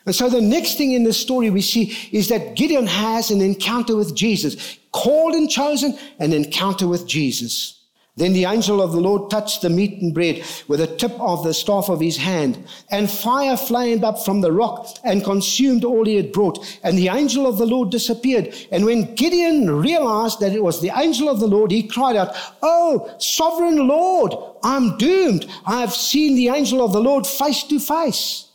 And 0.06 0.14
so 0.14 0.28
the 0.28 0.40
next 0.40 0.76
thing 0.76 0.92
in 0.92 1.02
the 1.02 1.12
story 1.12 1.50
we 1.50 1.62
see 1.62 1.96
is 2.12 2.28
that 2.28 2.54
Gideon 2.54 2.86
has 2.86 3.30
an 3.30 3.40
encounter 3.40 3.96
with 3.96 4.14
Jesus, 4.14 4.78
called 4.92 5.34
and 5.34 5.50
chosen, 5.50 5.98
an 6.18 6.32
encounter 6.32 6.86
with 6.86 7.06
Jesus. 7.06 7.83
Then 8.16 8.32
the 8.32 8.44
angel 8.44 8.80
of 8.80 8.92
the 8.92 9.00
Lord 9.00 9.28
touched 9.28 9.62
the 9.62 9.70
meat 9.70 10.00
and 10.00 10.14
bread 10.14 10.44
with 10.68 10.78
the 10.78 10.86
tip 10.86 11.10
of 11.18 11.42
the 11.42 11.52
staff 11.52 11.88
of 11.88 12.00
his 12.00 12.16
hand, 12.16 12.64
and 12.88 13.10
fire 13.10 13.56
flamed 13.56 14.04
up 14.04 14.24
from 14.24 14.40
the 14.40 14.52
rock 14.52 14.86
and 15.02 15.24
consumed 15.24 15.84
all 15.84 16.04
he 16.04 16.14
had 16.14 16.30
brought. 16.30 16.78
And 16.84 16.96
the 16.96 17.08
angel 17.08 17.44
of 17.44 17.58
the 17.58 17.66
Lord 17.66 17.90
disappeared. 17.90 18.54
And 18.70 18.84
when 18.84 19.16
Gideon 19.16 19.68
realized 19.68 20.38
that 20.40 20.52
it 20.52 20.62
was 20.62 20.80
the 20.80 20.92
angel 20.94 21.28
of 21.28 21.40
the 21.40 21.48
Lord, 21.48 21.72
he 21.72 21.82
cried 21.88 22.14
out, 22.14 22.36
Oh, 22.62 23.12
sovereign 23.18 23.88
Lord, 23.88 24.32
I'm 24.62 24.96
doomed. 24.96 25.46
I 25.66 25.80
have 25.80 25.92
seen 25.92 26.36
the 26.36 26.50
angel 26.50 26.84
of 26.84 26.92
the 26.92 27.02
Lord 27.02 27.26
face 27.26 27.64
to 27.64 27.80
face. 27.80 28.48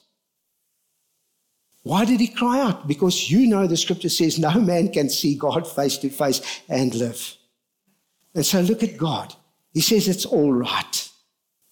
Why 1.84 2.06
did 2.06 2.22
he 2.22 2.28
cry 2.28 2.62
out? 2.62 2.88
Because 2.88 3.30
you 3.30 3.46
know 3.46 3.68
the 3.68 3.76
scripture 3.76 4.10
says 4.10 4.40
no 4.40 4.52
man 4.52 4.90
can 4.90 5.10
see 5.10 5.36
God 5.36 5.68
face 5.68 5.98
to 5.98 6.10
face 6.10 6.62
and 6.70 6.94
live. 6.96 7.36
And 8.36 8.46
so 8.46 8.62
look 8.62 8.84
at 8.84 8.96
God. 8.96 9.36
He 9.74 9.82
says, 9.82 10.08
It's 10.08 10.26
all 10.26 10.54
right. 10.54 11.10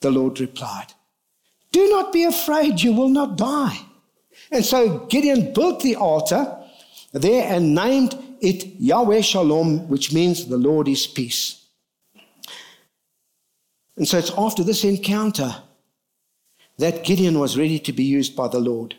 The 0.02 0.12
Lord 0.12 0.40
replied, 0.40 0.94
Do 1.72 1.90
not 1.90 2.14
be 2.14 2.24
afraid, 2.24 2.82
you 2.82 2.94
will 2.94 3.10
not 3.10 3.38
die. 3.38 3.80
And 4.52 4.64
so 4.64 5.00
Gideon 5.08 5.54
built 5.54 5.82
the 5.82 5.96
altar 5.96 6.56
there 7.14 7.52
and 7.52 7.74
named 7.74 8.18
it 8.40 8.66
Yahweh 8.80 9.22
Shalom, 9.22 9.88
which 9.90 10.14
means 10.14 10.46
the 10.46 10.58
Lord 10.58 10.88
is 10.88 11.08
peace. 11.08 11.66
And 13.96 14.08
so 14.08 14.20
it's 14.20 14.32
after 14.38 14.64
this 14.64 14.84
encounter 14.84 15.56
that 16.78 17.04
Gideon 17.04 17.40
was 17.40 17.58
ready 17.58 17.80
to 17.80 17.92
be 17.92 18.04
used 18.04 18.36
by 18.36 18.48
the 18.48 18.60
Lord. 18.60 18.96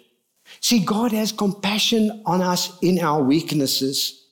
See, 0.61 0.81
God 0.81 1.13
has 1.13 1.31
compassion 1.31 2.23
on 2.27 2.43
us 2.43 2.77
in 2.83 2.99
our 2.99 3.23
weaknesses. 3.23 4.27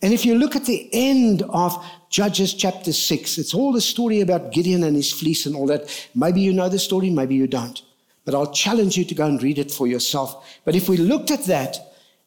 And 0.00 0.14
if 0.14 0.24
you 0.24 0.34
look 0.36 0.56
at 0.56 0.64
the 0.64 0.88
end 0.92 1.42
of 1.42 1.84
Judges 2.10 2.54
chapter 2.54 2.92
6. 2.92 3.38
It's 3.38 3.54
all 3.54 3.72
the 3.72 3.80
story 3.80 4.20
about 4.20 4.52
Gideon 4.52 4.82
and 4.82 4.96
his 4.96 5.12
fleece 5.12 5.46
and 5.46 5.54
all 5.54 5.66
that. 5.66 6.08
Maybe 6.14 6.40
you 6.40 6.52
know 6.52 6.68
the 6.68 6.78
story, 6.78 7.10
maybe 7.10 7.34
you 7.34 7.46
don't. 7.46 7.82
But 8.24 8.34
I'll 8.34 8.52
challenge 8.52 8.96
you 8.96 9.04
to 9.04 9.14
go 9.14 9.26
and 9.26 9.42
read 9.42 9.58
it 9.58 9.70
for 9.70 9.86
yourself. 9.86 10.60
But 10.64 10.74
if 10.74 10.88
we 10.88 10.96
looked 10.96 11.30
at 11.30 11.44
that, 11.44 11.78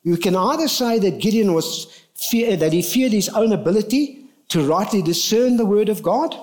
you 0.03 0.17
can 0.17 0.35
either 0.35 0.67
say 0.67 0.99
that 0.99 1.19
Gideon 1.19 1.53
was 1.53 1.87
fear, 2.15 2.55
that 2.57 2.73
he 2.73 2.81
feared 2.81 3.11
his 3.11 3.29
own 3.29 3.51
ability 3.51 4.25
to 4.49 4.67
rightly 4.67 5.01
discern 5.01 5.57
the 5.57 5.65
word 5.65 5.89
of 5.89 6.03
God 6.03 6.35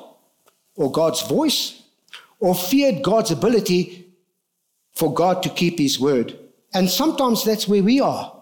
or 0.77 0.91
God's 0.91 1.23
voice, 1.23 1.83
or 2.39 2.55
feared 2.55 3.03
God's 3.03 3.33
ability 3.33 4.07
for 4.95 5.13
God 5.13 5.43
to 5.43 5.49
keep 5.49 5.79
his 5.79 5.99
word. 5.99 6.39
And 6.73 6.89
sometimes 6.89 7.45
that's 7.45 7.67
where 7.67 7.83
we 7.83 8.01
are. 8.01 8.33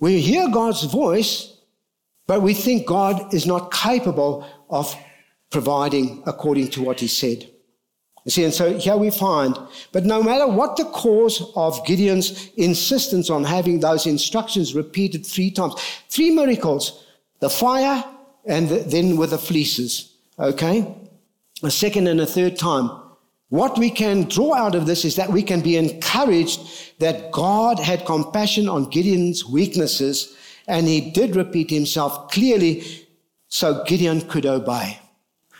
We 0.00 0.20
hear 0.20 0.48
God's 0.48 0.84
voice, 0.84 1.51
but 2.32 2.40
we 2.40 2.54
think 2.54 2.86
God 2.86 3.34
is 3.34 3.44
not 3.44 3.70
capable 3.70 4.46
of 4.70 4.96
providing 5.50 6.22
according 6.24 6.68
to 6.68 6.82
what 6.82 6.98
he 6.98 7.06
said. 7.06 7.46
You 8.24 8.30
see, 8.30 8.44
and 8.44 8.54
so 8.54 8.78
here 8.78 8.96
we 8.96 9.10
find, 9.10 9.54
but 9.92 10.06
no 10.06 10.22
matter 10.22 10.46
what 10.46 10.78
the 10.78 10.86
cause 10.86 11.52
of 11.56 11.84
Gideon's 11.84 12.48
insistence 12.56 13.28
on 13.28 13.44
having 13.44 13.80
those 13.80 14.06
instructions 14.06 14.74
repeated 14.74 15.26
three 15.26 15.50
times, 15.50 15.74
three 16.08 16.30
miracles, 16.30 17.04
the 17.40 17.50
fire 17.50 18.02
and 18.46 18.66
the, 18.66 18.78
then 18.78 19.18
with 19.18 19.28
the 19.28 19.36
fleeces, 19.36 20.14
okay? 20.38 20.90
A 21.62 21.70
second 21.70 22.06
and 22.06 22.18
a 22.18 22.26
third 22.26 22.58
time. 22.58 22.88
What 23.50 23.76
we 23.76 23.90
can 23.90 24.22
draw 24.22 24.54
out 24.54 24.74
of 24.74 24.86
this 24.86 25.04
is 25.04 25.16
that 25.16 25.28
we 25.28 25.42
can 25.42 25.60
be 25.60 25.76
encouraged 25.76 26.98
that 26.98 27.30
God 27.30 27.78
had 27.78 28.06
compassion 28.06 28.70
on 28.70 28.88
Gideon's 28.88 29.44
weaknesses 29.44 30.34
and 30.66 30.86
he 30.86 31.10
did 31.10 31.36
repeat 31.36 31.70
himself 31.70 32.30
clearly 32.30 32.84
so 33.48 33.84
Gideon 33.84 34.22
could 34.22 34.46
obey. 34.46 34.98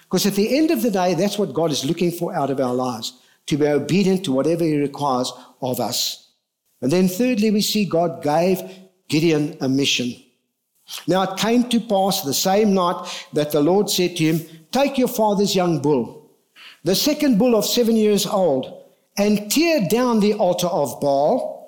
Because 0.02 0.26
at 0.26 0.34
the 0.34 0.56
end 0.56 0.70
of 0.70 0.82
the 0.82 0.90
day, 0.90 1.14
that's 1.14 1.38
what 1.38 1.54
God 1.54 1.70
is 1.70 1.84
looking 1.84 2.10
for 2.10 2.34
out 2.34 2.50
of 2.50 2.60
our 2.60 2.74
lives 2.74 3.18
to 3.46 3.56
be 3.56 3.66
obedient 3.66 4.24
to 4.24 4.32
whatever 4.32 4.64
he 4.64 4.76
requires 4.76 5.32
of 5.60 5.80
us. 5.80 6.30
And 6.80 6.90
then, 6.90 7.08
thirdly, 7.08 7.50
we 7.50 7.60
see 7.60 7.84
God 7.84 8.22
gave 8.22 8.60
Gideon 9.08 9.56
a 9.60 9.68
mission. 9.68 10.14
Now, 11.06 11.22
it 11.22 11.38
came 11.38 11.68
to 11.68 11.80
pass 11.80 12.22
the 12.22 12.34
same 12.34 12.74
night 12.74 13.06
that 13.32 13.52
the 13.52 13.60
Lord 13.60 13.88
said 13.88 14.16
to 14.16 14.24
him, 14.24 14.46
Take 14.70 14.98
your 14.98 15.08
father's 15.08 15.54
young 15.54 15.80
bull, 15.80 16.30
the 16.84 16.94
second 16.94 17.38
bull 17.38 17.54
of 17.54 17.64
seven 17.64 17.96
years 17.96 18.26
old, 18.26 18.84
and 19.16 19.50
tear 19.50 19.86
down 19.88 20.20
the 20.20 20.34
altar 20.34 20.66
of 20.66 21.00
Baal 21.00 21.61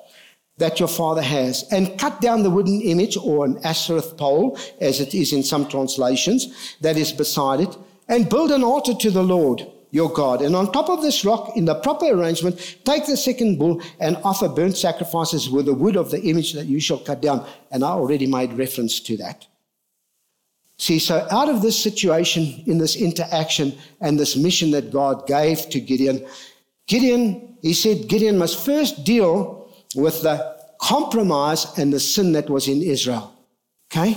that 0.58 0.78
your 0.78 0.88
father 0.88 1.22
has 1.22 1.64
and 1.70 1.98
cut 1.98 2.20
down 2.20 2.42
the 2.42 2.50
wooden 2.50 2.80
image 2.80 3.16
or 3.16 3.44
an 3.44 3.58
Asherah 3.64 4.02
pole, 4.02 4.58
as 4.80 5.00
it 5.00 5.14
is 5.14 5.32
in 5.32 5.42
some 5.42 5.68
translations, 5.68 6.76
that 6.80 6.96
is 6.96 7.12
beside 7.12 7.60
it, 7.60 7.76
and 8.08 8.28
build 8.28 8.50
an 8.50 8.62
altar 8.62 8.94
to 8.94 9.10
the 9.10 9.22
Lord 9.22 9.66
your 9.94 10.12
God. 10.12 10.42
And 10.42 10.56
on 10.56 10.72
top 10.72 10.90
of 10.90 11.02
this 11.02 11.24
rock, 11.24 11.56
in 11.56 11.66
the 11.66 11.76
proper 11.76 12.06
arrangement, 12.06 12.78
take 12.84 13.06
the 13.06 13.16
second 13.16 13.60
bull 13.60 13.80
and 14.00 14.16
offer 14.24 14.48
burnt 14.48 14.76
sacrifices 14.76 15.48
with 15.48 15.66
the 15.66 15.72
wood 15.72 15.94
of 15.94 16.10
the 16.10 16.20
image 16.22 16.52
that 16.54 16.66
you 16.66 16.80
shall 16.80 16.98
cut 16.98 17.22
down. 17.22 17.46
And 17.70 17.84
I 17.84 17.90
already 17.90 18.26
made 18.26 18.52
reference 18.54 18.98
to 19.00 19.16
that. 19.18 19.46
See, 20.78 20.98
so 20.98 21.24
out 21.30 21.48
of 21.48 21.62
this 21.62 21.80
situation, 21.80 22.64
in 22.66 22.78
this 22.78 22.96
interaction 22.96 23.78
and 24.00 24.18
this 24.18 24.34
mission 24.34 24.72
that 24.72 24.90
God 24.90 25.28
gave 25.28 25.68
to 25.70 25.80
Gideon, 25.80 26.26
Gideon, 26.88 27.56
he 27.62 27.72
said, 27.72 28.08
Gideon 28.08 28.36
must 28.36 28.64
first 28.64 29.04
deal 29.04 29.63
with 29.94 30.22
the 30.22 30.57
compromise 30.80 31.66
and 31.78 31.92
the 31.92 32.00
sin 32.00 32.33
that 32.33 32.50
was 32.50 32.68
in 32.68 32.83
Israel. 32.83 33.33
Okay? 33.90 34.16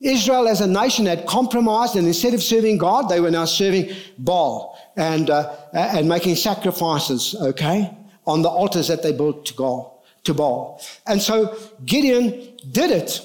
Israel 0.00 0.48
as 0.48 0.60
a 0.60 0.66
nation 0.66 1.06
had 1.06 1.26
compromised, 1.26 1.96
and 1.96 2.06
instead 2.06 2.34
of 2.34 2.42
serving 2.42 2.78
God, 2.78 3.08
they 3.08 3.20
were 3.20 3.30
now 3.30 3.44
serving 3.44 3.94
Baal 4.18 4.76
and, 4.96 5.30
uh, 5.30 5.54
and 5.72 6.08
making 6.08 6.34
sacrifices, 6.34 7.36
okay, 7.40 7.96
on 8.26 8.42
the 8.42 8.48
altars 8.48 8.88
that 8.88 9.02
they 9.02 9.12
built 9.12 9.46
to, 9.46 9.54
God, 9.54 9.90
to 10.24 10.34
Baal. 10.34 10.82
And 11.06 11.22
so 11.22 11.56
Gideon 11.84 12.56
did 12.72 12.90
it. 12.90 13.20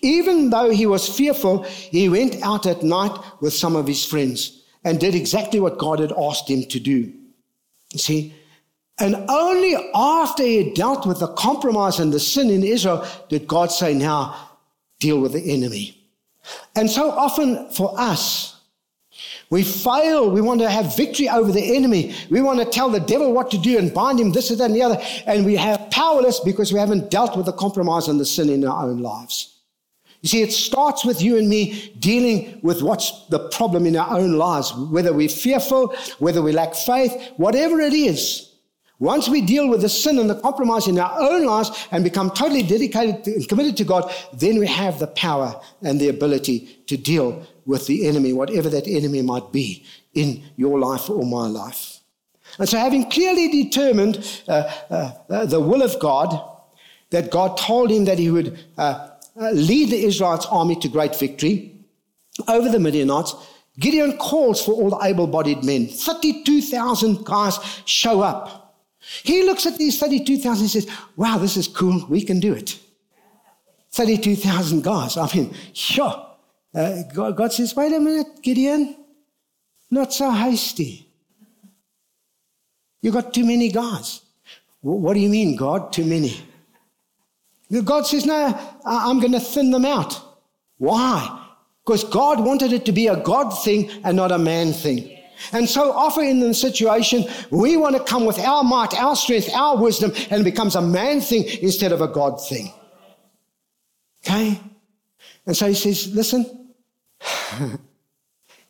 Even 0.00 0.50
though 0.50 0.70
he 0.70 0.86
was 0.86 1.08
fearful, 1.08 1.62
he 1.62 2.08
went 2.08 2.42
out 2.42 2.66
at 2.66 2.82
night 2.82 3.18
with 3.40 3.52
some 3.52 3.76
of 3.76 3.86
his 3.86 4.04
friends 4.04 4.62
and 4.84 5.00
did 5.00 5.14
exactly 5.14 5.60
what 5.60 5.78
God 5.78 5.98
had 5.98 6.12
asked 6.12 6.48
him 6.48 6.64
to 6.64 6.80
do. 6.80 7.12
You 7.92 7.98
see, 7.98 8.34
And 8.98 9.14
only 9.28 9.76
after 9.94 10.42
he 10.42 10.72
dealt 10.72 11.06
with 11.06 11.20
the 11.20 11.28
compromise 11.34 12.00
and 12.00 12.12
the 12.12 12.20
sin 12.20 12.50
in 12.50 12.62
Israel 12.62 13.06
did 13.28 13.46
God 13.46 13.70
say, 13.70 13.92
now 13.92 14.34
deal 15.00 15.20
with 15.20 15.32
the 15.32 15.52
enemy. 15.52 16.02
And 16.74 16.90
so 16.90 17.10
often 17.10 17.68
for 17.70 17.92
us, 17.98 18.54
we 19.50 19.62
fail. 19.62 20.30
We 20.30 20.40
want 20.40 20.60
to 20.60 20.70
have 20.70 20.96
victory 20.96 21.28
over 21.28 21.52
the 21.52 21.76
enemy. 21.76 22.14
We 22.30 22.40
want 22.40 22.58
to 22.58 22.64
tell 22.64 22.88
the 22.88 23.00
devil 23.00 23.32
what 23.32 23.50
to 23.52 23.58
do 23.58 23.78
and 23.78 23.92
bind 23.92 24.18
him 24.18 24.32
this, 24.32 24.50
and 24.50 24.58
that, 24.58 24.64
and 24.66 24.74
the 24.74 24.82
other. 24.82 25.00
And 25.26 25.44
we 25.44 25.56
have 25.56 25.90
powerless 25.90 26.40
because 26.40 26.72
we 26.72 26.78
haven't 26.78 27.10
dealt 27.10 27.36
with 27.36 27.46
the 27.46 27.52
compromise 27.52 28.08
and 28.08 28.18
the 28.18 28.26
sin 28.26 28.48
in 28.48 28.66
our 28.66 28.84
own 28.84 28.98
lives. 28.98 29.58
You 30.22 30.28
see, 30.28 30.42
it 30.42 30.52
starts 30.52 31.04
with 31.04 31.22
you 31.22 31.36
and 31.36 31.48
me 31.48 31.92
dealing 31.98 32.58
with 32.62 32.82
what's 32.82 33.26
the 33.28 33.48
problem 33.50 33.86
in 33.86 33.96
our 33.96 34.18
own 34.18 34.32
lives, 34.32 34.74
whether 34.74 35.12
we're 35.12 35.28
fearful, 35.28 35.94
whether 36.18 36.42
we 36.42 36.52
lack 36.52 36.74
faith, 36.74 37.32
whatever 37.36 37.80
it 37.80 37.92
is. 37.92 38.45
Once 38.98 39.28
we 39.28 39.42
deal 39.42 39.68
with 39.68 39.82
the 39.82 39.88
sin 39.88 40.18
and 40.18 40.30
the 40.30 40.40
compromise 40.40 40.88
in 40.88 40.98
our 40.98 41.20
own 41.20 41.44
lives 41.44 41.86
and 41.90 42.02
become 42.02 42.30
totally 42.30 42.62
dedicated 42.62 43.26
and 43.26 43.48
committed 43.48 43.76
to 43.76 43.84
God, 43.84 44.10
then 44.32 44.58
we 44.58 44.66
have 44.66 44.98
the 44.98 45.06
power 45.08 45.60
and 45.82 46.00
the 46.00 46.08
ability 46.08 46.60
to 46.86 46.96
deal 46.96 47.46
with 47.66 47.86
the 47.86 48.06
enemy, 48.06 48.32
whatever 48.32 48.70
that 48.70 48.86
enemy 48.86 49.20
might 49.20 49.52
be 49.52 49.84
in 50.14 50.42
your 50.56 50.78
life 50.78 51.10
or 51.10 51.26
my 51.26 51.46
life. 51.46 52.00
And 52.58 52.68
so, 52.68 52.78
having 52.78 53.10
clearly 53.10 53.64
determined 53.64 54.42
uh, 54.48 54.72
uh, 54.88 55.12
uh, 55.28 55.46
the 55.46 55.60
will 55.60 55.82
of 55.82 55.98
God, 56.00 56.52
that 57.10 57.30
God 57.30 57.58
told 57.58 57.90
him 57.90 58.06
that 58.06 58.18
he 58.18 58.30
would 58.30 58.58
uh, 58.78 59.10
uh, 59.38 59.50
lead 59.50 59.90
the 59.90 60.04
Israelites' 60.04 60.46
army 60.46 60.76
to 60.76 60.88
great 60.88 61.14
victory 61.14 61.76
over 62.48 62.68
the 62.68 62.78
Midianites, 62.78 63.34
Gideon 63.78 64.16
calls 64.16 64.64
for 64.64 64.72
all 64.72 64.90
the 64.90 65.04
able 65.04 65.26
bodied 65.26 65.64
men. 65.64 65.86
32,000 65.86 67.24
guys 67.24 67.58
show 67.84 68.22
up. 68.22 68.65
He 69.22 69.44
looks 69.44 69.66
at 69.66 69.78
these 69.78 69.98
32,000 69.98 70.62
and 70.62 70.70
says, 70.70 70.88
Wow, 71.16 71.38
this 71.38 71.56
is 71.56 71.68
cool. 71.68 72.06
We 72.08 72.22
can 72.22 72.40
do 72.40 72.52
it. 72.52 72.78
32,000 73.96 74.82
guys. 74.84 75.16
I 75.16 75.26
mean, 75.34 75.54
sure. 75.72 76.26
Uh, 76.74 77.02
God, 77.14 77.36
God 77.36 77.52
says, 77.52 77.74
wait 77.74 77.94
a 77.94 77.98
minute, 77.98 78.42
Gideon, 78.42 78.94
not 79.90 80.12
so 80.12 80.30
hasty. 80.30 81.08
You 83.00 83.10
got 83.10 83.32
too 83.32 83.46
many 83.46 83.70
gods. 83.72 84.20
What 84.82 85.14
do 85.14 85.20
you 85.20 85.30
mean, 85.30 85.56
God? 85.56 85.92
Too 85.92 86.04
many. 86.04 86.38
God 87.84 88.06
says, 88.06 88.26
no, 88.26 88.78
I'm 88.84 89.18
going 89.20 89.32
to 89.32 89.40
thin 89.40 89.70
them 89.70 89.86
out. 89.86 90.20
Why? 90.76 91.46
Because 91.84 92.04
God 92.04 92.44
wanted 92.44 92.72
it 92.72 92.84
to 92.84 92.92
be 92.92 93.06
a 93.06 93.16
God 93.16 93.50
thing 93.50 93.90
and 94.04 94.16
not 94.16 94.30
a 94.30 94.38
man 94.38 94.72
thing. 94.72 95.15
And 95.52 95.68
so 95.68 95.92
often 95.92 96.24
in 96.24 96.40
the 96.40 96.54
situation, 96.54 97.24
we 97.50 97.76
want 97.76 97.96
to 97.96 98.02
come 98.02 98.24
with 98.24 98.38
our 98.38 98.64
might, 98.64 98.94
our 98.94 99.16
strength, 99.16 99.50
our 99.54 99.76
wisdom, 99.76 100.12
and 100.30 100.40
it 100.40 100.44
becomes 100.44 100.76
a 100.76 100.82
man 100.82 101.20
thing 101.20 101.44
instead 101.60 101.92
of 101.92 102.00
a 102.00 102.08
God 102.08 102.36
thing. 102.36 102.72
Okay? 104.24 104.60
And 105.46 105.56
so 105.56 105.68
he 105.68 105.74
says, 105.74 106.12
listen, 106.14 106.68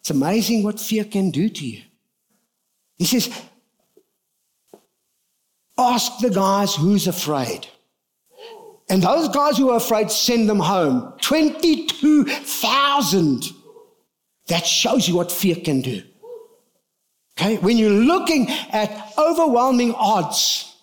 it's 0.00 0.10
amazing 0.10 0.62
what 0.62 0.80
fear 0.80 1.04
can 1.04 1.30
do 1.30 1.48
to 1.48 1.66
you. 1.66 1.82
He 2.98 3.04
says, 3.04 3.30
Ask 5.78 6.20
the 6.20 6.30
guys 6.30 6.74
who's 6.74 7.06
afraid. 7.06 7.66
And 8.88 9.02
those 9.02 9.28
guys 9.28 9.58
who 9.58 9.68
are 9.70 9.76
afraid, 9.76 10.10
send 10.10 10.48
them 10.48 10.60
home. 10.60 11.12
22,000. 11.20 13.44
That 14.46 14.64
shows 14.64 15.06
you 15.08 15.16
what 15.16 15.30
fear 15.32 15.56
can 15.56 15.82
do. 15.82 16.02
Okay? 17.38 17.56
When 17.58 17.76
you're 17.76 17.90
looking 17.90 18.48
at 18.72 19.12
overwhelming 19.18 19.94
odds, 19.94 20.74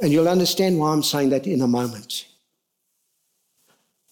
and 0.00 0.12
you'll 0.12 0.28
understand 0.28 0.78
why 0.78 0.92
I'm 0.92 1.02
saying 1.02 1.30
that 1.30 1.46
in 1.46 1.62
a 1.62 1.68
moment. 1.68 2.26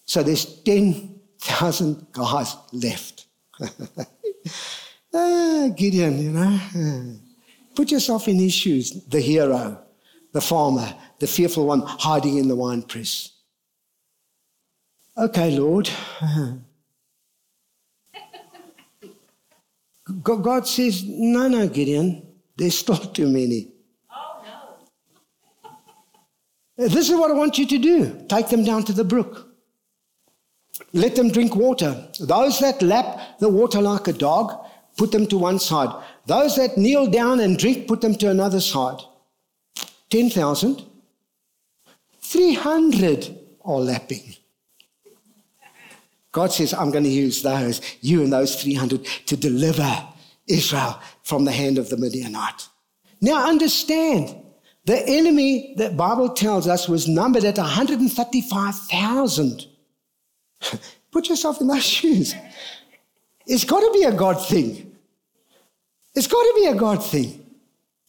So 0.05 0.23
there's 0.23 0.45
10 0.63 1.21
thousand 1.41 2.07
guys 2.11 2.55
left. 2.71 3.25
ah, 5.13 5.69
Gideon, 5.75 6.21
you 6.21 6.31
know. 6.31 7.17
Put 7.75 7.91
yourself 7.91 8.27
in 8.27 8.37
his 8.37 8.53
shoes, 8.53 8.91
the 9.05 9.19
hero, 9.19 9.81
the 10.33 10.41
farmer, 10.41 10.93
the 11.19 11.27
fearful 11.27 11.65
one 11.65 11.81
hiding 11.81 12.37
in 12.37 12.47
the 12.47 12.55
wine 12.55 12.83
press. 12.83 13.31
Okay, 15.17 15.57
Lord. 15.57 15.89
God 20.11 20.67
says, 20.67 21.03
no, 21.05 21.47
no, 21.47 21.67
Gideon, 21.67 22.27
there's 22.57 22.77
still 22.77 22.97
too 23.17 23.27
many. 23.27 23.71
Oh, 24.11 24.43
no. 26.77 26.87
This 26.87 27.09
is 27.09 27.15
what 27.15 27.31
I 27.31 27.33
want 27.33 27.57
you 27.57 27.67
to 27.67 27.77
do 27.77 28.25
take 28.27 28.49
them 28.49 28.63
down 28.63 28.83
to 28.85 28.93
the 28.93 29.03
brook. 29.03 29.47
Let 30.93 31.15
them 31.15 31.29
drink 31.31 31.55
water. 31.55 32.07
Those 32.19 32.59
that 32.59 32.81
lap 32.81 33.39
the 33.39 33.49
water 33.49 33.81
like 33.81 34.07
a 34.07 34.13
dog, 34.13 34.65
put 34.97 35.11
them 35.11 35.27
to 35.27 35.37
one 35.37 35.59
side. 35.59 35.89
Those 36.25 36.55
that 36.55 36.77
kneel 36.77 37.07
down 37.07 37.39
and 37.39 37.57
drink, 37.57 37.87
put 37.87 38.01
them 38.01 38.15
to 38.15 38.29
another 38.29 38.59
side. 38.59 38.99
10,000. 40.09 40.83
300 42.21 43.37
are 43.63 43.79
lapping. 43.79 44.35
God 46.31 46.51
says, 46.51 46.73
I'm 46.73 46.89
going 46.91 47.03
to 47.03 47.09
use 47.09 47.41
those, 47.41 47.81
you 48.01 48.23
and 48.23 48.31
those 48.31 48.61
300, 48.61 49.03
to 49.25 49.35
deliver 49.35 50.07
Israel 50.47 51.01
from 51.23 51.43
the 51.45 51.51
hand 51.51 51.77
of 51.77 51.89
the 51.89 51.97
Midianite. 51.97 52.67
Now 53.19 53.47
understand, 53.47 54.35
the 54.85 55.03
enemy 55.07 55.75
that 55.77 55.97
Bible 55.97 56.29
tells 56.29 56.67
us 56.67 56.89
was 56.89 57.07
numbered 57.07 57.43
at 57.43 57.57
135,000. 57.57 59.65
Put 61.11 61.29
yourself 61.29 61.61
in 61.61 61.67
those 61.67 61.83
shoes. 61.85 62.33
It's 63.45 63.65
got 63.65 63.81
to 63.81 63.91
be 63.93 64.03
a 64.03 64.11
God 64.11 64.43
thing. 64.45 64.95
It's 66.15 66.27
got 66.27 66.41
to 66.41 66.53
be 66.55 66.65
a 66.67 66.75
God 66.75 67.03
thing. 67.03 67.45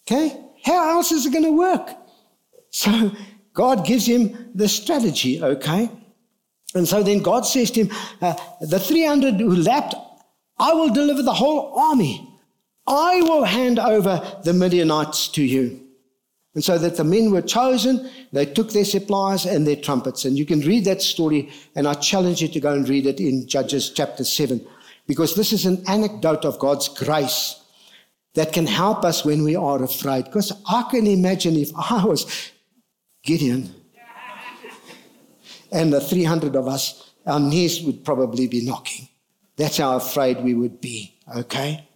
Okay? 0.07 0.39
How 0.65 0.97
else 0.97 1.11
is 1.13 1.27
it 1.27 1.33
going 1.33 1.45
to 1.45 1.57
work? 1.57 1.91
So 2.71 3.13
God 3.53 3.87
gives 3.87 4.07
him 4.07 4.51
the 4.55 4.69
strategy, 4.69 5.43
okay? 5.43 5.91
And 6.75 6.89
so 6.89 7.03
then 7.03 7.19
God 7.19 7.47
says 7.47 7.71
to 7.73 7.85
him, 7.85 7.97
uh, 8.21 8.35
The 8.61 8.79
300 8.79 9.35
who 9.35 9.57
lapped, 9.57 9.95
I 10.59 10.73
will 10.75 10.93
deliver 10.93 11.23
the 11.23 11.35
whole 11.35 11.79
army. 11.79 12.29
I 12.87 13.23
will 13.23 13.45
hand 13.45 13.79
over 13.79 14.41
the 14.45 14.53
Midianites 14.53 15.29
to 15.29 15.43
you. 15.43 15.81
And 16.55 16.63
so 16.63 16.77
that 16.79 16.97
the 16.97 17.05
men 17.05 17.31
were 17.31 17.43
chosen, 17.43 18.11
they 18.33 18.45
took 18.45 18.73
their 18.73 18.85
supplies 18.85 19.47
and 19.47 19.67
their 19.67 19.77
trumpets. 19.77 20.25
And 20.25 20.37
you 20.37 20.45
can 20.45 20.61
read 20.61 20.85
that 20.85 21.01
story, 21.01 21.51
and 21.75 21.89
I 21.89 21.95
challenge 21.95 22.43
you 22.43 22.49
to 22.49 22.61
go 22.61 22.75
and 22.75 22.89
read 22.89 23.07
it 23.07 23.21
in 23.21 23.49
Judges 23.49 23.91
chapter 23.91 24.23
7, 24.23 24.65
because 25.07 25.35
this 25.35 25.53
is 25.53 25.65
an 25.65 25.83
anecdote 25.89 26.45
of 26.45 26.59
God's 26.59 26.89
grace 26.89 27.59
that 28.35 28.53
can 28.53 28.67
help 28.67 29.05
us 29.05 29.25
when 29.25 29.45
we 29.45 29.57
are 29.57 29.83
afraid. 29.83 30.27
Because 30.27 30.53
I 30.69 30.83
can 30.91 31.07
imagine 31.07 31.57
if 31.57 31.71
I 31.75 32.05
was 32.05 32.53
Gideon 33.25 33.75
and 35.73 35.93
the 35.93 36.01
300 36.01 36.55
of 36.55 36.69
us, 36.69 37.11
our 37.27 37.41
knees 37.41 37.83
would 37.83 38.05
probably 38.05 38.47
be 38.47 38.65
knocking. 38.65 39.09
That's 39.57 39.79
how 39.79 39.97
afraid 39.97 40.43
we 40.43 40.55
would 40.55 40.81
be, 40.81 41.15
okay? 41.37 41.87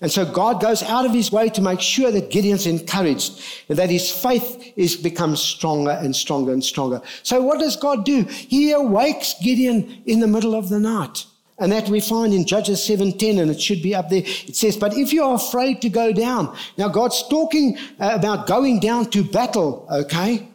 And 0.00 0.10
so 0.10 0.24
God 0.24 0.60
goes 0.60 0.82
out 0.82 1.06
of 1.06 1.12
his 1.12 1.32
way 1.32 1.48
to 1.50 1.62
make 1.62 1.80
sure 1.80 2.10
that 2.10 2.30
Gideon's 2.30 2.66
encouraged 2.66 3.42
and 3.68 3.78
that 3.78 3.90
his 3.90 4.10
faith 4.10 4.72
is 4.76 4.96
becomes 4.96 5.40
stronger 5.40 5.92
and 5.92 6.14
stronger 6.14 6.52
and 6.52 6.62
stronger. 6.62 7.00
So 7.22 7.42
what 7.42 7.60
does 7.60 7.76
God 7.76 8.04
do? 8.04 8.24
He 8.24 8.72
awakes 8.72 9.34
Gideon 9.42 10.02
in 10.06 10.20
the 10.20 10.26
middle 10.26 10.54
of 10.54 10.68
the 10.68 10.80
night. 10.80 11.26
And 11.56 11.70
that 11.70 11.88
we 11.88 12.00
find 12.00 12.34
in 12.34 12.46
Judges 12.46 12.80
7:10 12.84 13.38
and 13.38 13.48
it 13.48 13.60
should 13.60 13.80
be 13.80 13.94
up 13.94 14.10
there. 14.10 14.24
It 14.24 14.56
says, 14.56 14.76
"But 14.76 14.98
if 14.98 15.12
you 15.12 15.22
are 15.22 15.36
afraid 15.36 15.80
to 15.82 15.88
go 15.88 16.12
down." 16.12 16.52
Now 16.76 16.88
God's 16.88 17.22
talking 17.28 17.78
uh, 18.00 18.10
about 18.12 18.48
going 18.48 18.80
down 18.80 19.06
to 19.10 19.22
battle, 19.22 19.86
okay? 19.88 20.48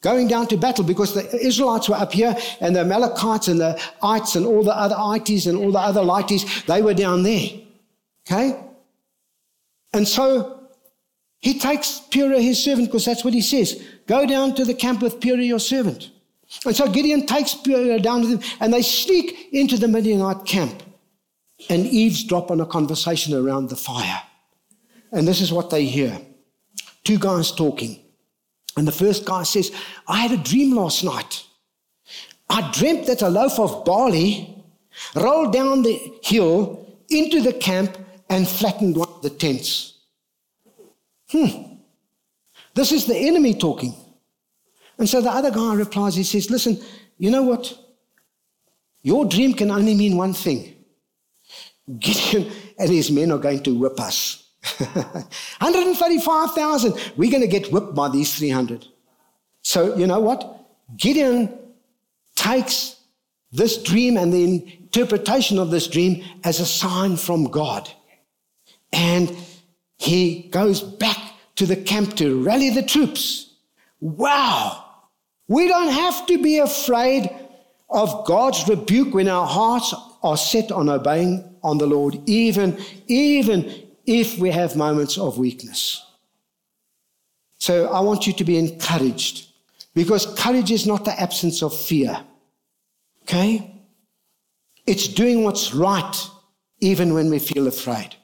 Going 0.00 0.28
down 0.28 0.46
to 0.48 0.56
battle 0.56 0.84
because 0.84 1.14
the 1.14 1.44
Israelites 1.44 1.88
were 1.88 1.96
up 1.96 2.12
here 2.12 2.36
and 2.60 2.76
the 2.76 2.80
Amalekites 2.80 3.48
and 3.48 3.60
the 3.60 3.80
Ites 4.00 4.36
and 4.36 4.46
all 4.46 4.62
the 4.62 4.76
other 4.76 4.94
Ites 4.96 5.46
and 5.46 5.58
all 5.58 5.72
the 5.72 5.80
other 5.80 6.02
Lighties, 6.02 6.64
they 6.66 6.82
were 6.82 6.94
down 6.94 7.24
there. 7.24 7.48
Okay? 8.26 8.60
And 9.92 10.06
so 10.06 10.68
he 11.40 11.58
takes 11.58 12.00
Purah, 12.10 12.40
his 12.40 12.62
servant, 12.62 12.88
because 12.88 13.04
that's 13.04 13.24
what 13.24 13.34
he 13.34 13.40
says. 13.40 13.82
Go 14.06 14.26
down 14.26 14.54
to 14.54 14.64
the 14.64 14.74
camp 14.74 15.02
with 15.02 15.18
Purah, 15.18 15.46
your 15.46 15.58
servant. 15.58 16.10
And 16.64 16.74
so 16.74 16.90
Gideon 16.90 17.26
takes 17.26 17.54
Purah 17.54 18.02
down 18.02 18.22
to 18.22 18.26
them, 18.28 18.40
and 18.60 18.72
they 18.72 18.82
sneak 18.82 19.48
into 19.52 19.76
the 19.76 19.88
Midianite 19.88 20.46
camp 20.46 20.82
and 21.68 21.86
eavesdrop 21.86 22.50
on 22.50 22.60
a 22.60 22.66
conversation 22.66 23.34
around 23.34 23.68
the 23.68 23.76
fire. 23.76 24.22
And 25.12 25.26
this 25.26 25.40
is 25.40 25.52
what 25.52 25.70
they 25.70 25.84
hear 25.86 26.20
two 27.04 27.18
guys 27.18 27.50
talking. 27.52 28.00
And 28.76 28.86
the 28.86 28.92
first 28.92 29.24
guy 29.24 29.42
says, 29.42 29.72
I 30.06 30.18
had 30.18 30.32
a 30.32 30.42
dream 30.42 30.76
last 30.76 31.02
night. 31.04 31.44
I 32.50 32.70
dreamt 32.72 33.06
that 33.06 33.22
a 33.22 33.28
loaf 33.28 33.58
of 33.58 33.84
barley 33.84 34.64
rolled 35.14 35.52
down 35.52 35.82
the 35.82 35.98
hill 36.22 36.86
into 37.08 37.40
the 37.40 37.52
camp 37.52 37.96
and 38.30 38.46
flattened 38.46 38.96
one 38.96 39.08
of 39.08 39.22
the 39.22 39.30
tents. 39.30 39.98
Hmm. 41.30 41.74
This 42.74 42.92
is 42.92 43.06
the 43.06 43.16
enemy 43.16 43.54
talking. 43.54 43.94
And 44.98 45.08
so 45.08 45.20
the 45.20 45.30
other 45.30 45.50
guy 45.50 45.74
replies, 45.74 46.16
he 46.16 46.22
says, 46.22 46.50
Listen, 46.50 46.80
you 47.18 47.30
know 47.30 47.42
what? 47.42 47.76
Your 49.02 49.24
dream 49.24 49.54
can 49.54 49.70
only 49.70 49.94
mean 49.94 50.16
one 50.16 50.34
thing 50.34 50.74
Gideon 51.98 52.50
and 52.78 52.90
his 52.90 53.10
men 53.10 53.30
are 53.30 53.38
going 53.38 53.62
to 53.62 53.78
whip 53.78 53.98
us. 54.00 54.47
135,000. 54.78 57.12
We're 57.16 57.30
going 57.30 57.42
to 57.42 57.48
get 57.48 57.72
whipped 57.72 57.94
by 57.94 58.08
these 58.08 58.34
300. 58.36 58.86
So, 59.62 59.96
you 59.96 60.06
know 60.06 60.20
what? 60.20 60.66
Gideon 60.96 61.56
takes 62.34 62.96
this 63.52 63.82
dream 63.82 64.16
and 64.16 64.32
the 64.32 64.44
interpretation 64.44 65.58
of 65.58 65.70
this 65.70 65.86
dream 65.86 66.24
as 66.44 66.60
a 66.60 66.66
sign 66.66 67.16
from 67.16 67.50
God. 67.50 67.90
And 68.92 69.34
he 69.98 70.48
goes 70.50 70.82
back 70.82 71.18
to 71.56 71.66
the 71.66 71.76
camp 71.76 72.16
to 72.16 72.42
rally 72.42 72.70
the 72.70 72.82
troops. 72.82 73.52
Wow! 74.00 74.84
We 75.48 75.66
don't 75.66 75.92
have 75.92 76.26
to 76.26 76.42
be 76.42 76.58
afraid 76.58 77.30
of 77.90 78.26
God's 78.26 78.68
rebuke 78.68 79.14
when 79.14 79.28
our 79.28 79.46
hearts 79.46 79.94
are 80.22 80.36
set 80.36 80.70
on 80.70 80.88
obeying 80.88 81.44
on 81.62 81.78
the 81.78 81.86
Lord, 81.86 82.20
even, 82.26 82.78
even 83.06 83.87
if 84.08 84.38
we 84.38 84.50
have 84.50 84.74
moments 84.74 85.18
of 85.18 85.36
weakness. 85.36 86.02
So 87.58 87.92
I 87.92 88.00
want 88.00 88.26
you 88.26 88.32
to 88.32 88.44
be 88.44 88.56
encouraged 88.56 89.48
because 89.94 90.24
courage 90.38 90.70
is 90.70 90.86
not 90.86 91.04
the 91.04 91.20
absence 91.20 91.62
of 91.62 91.78
fear. 91.78 92.18
Okay? 93.22 93.70
It's 94.86 95.08
doing 95.08 95.44
what's 95.44 95.74
right 95.74 96.16
even 96.80 97.12
when 97.12 97.28
we 97.28 97.38
feel 97.38 97.66
afraid. 97.66 98.16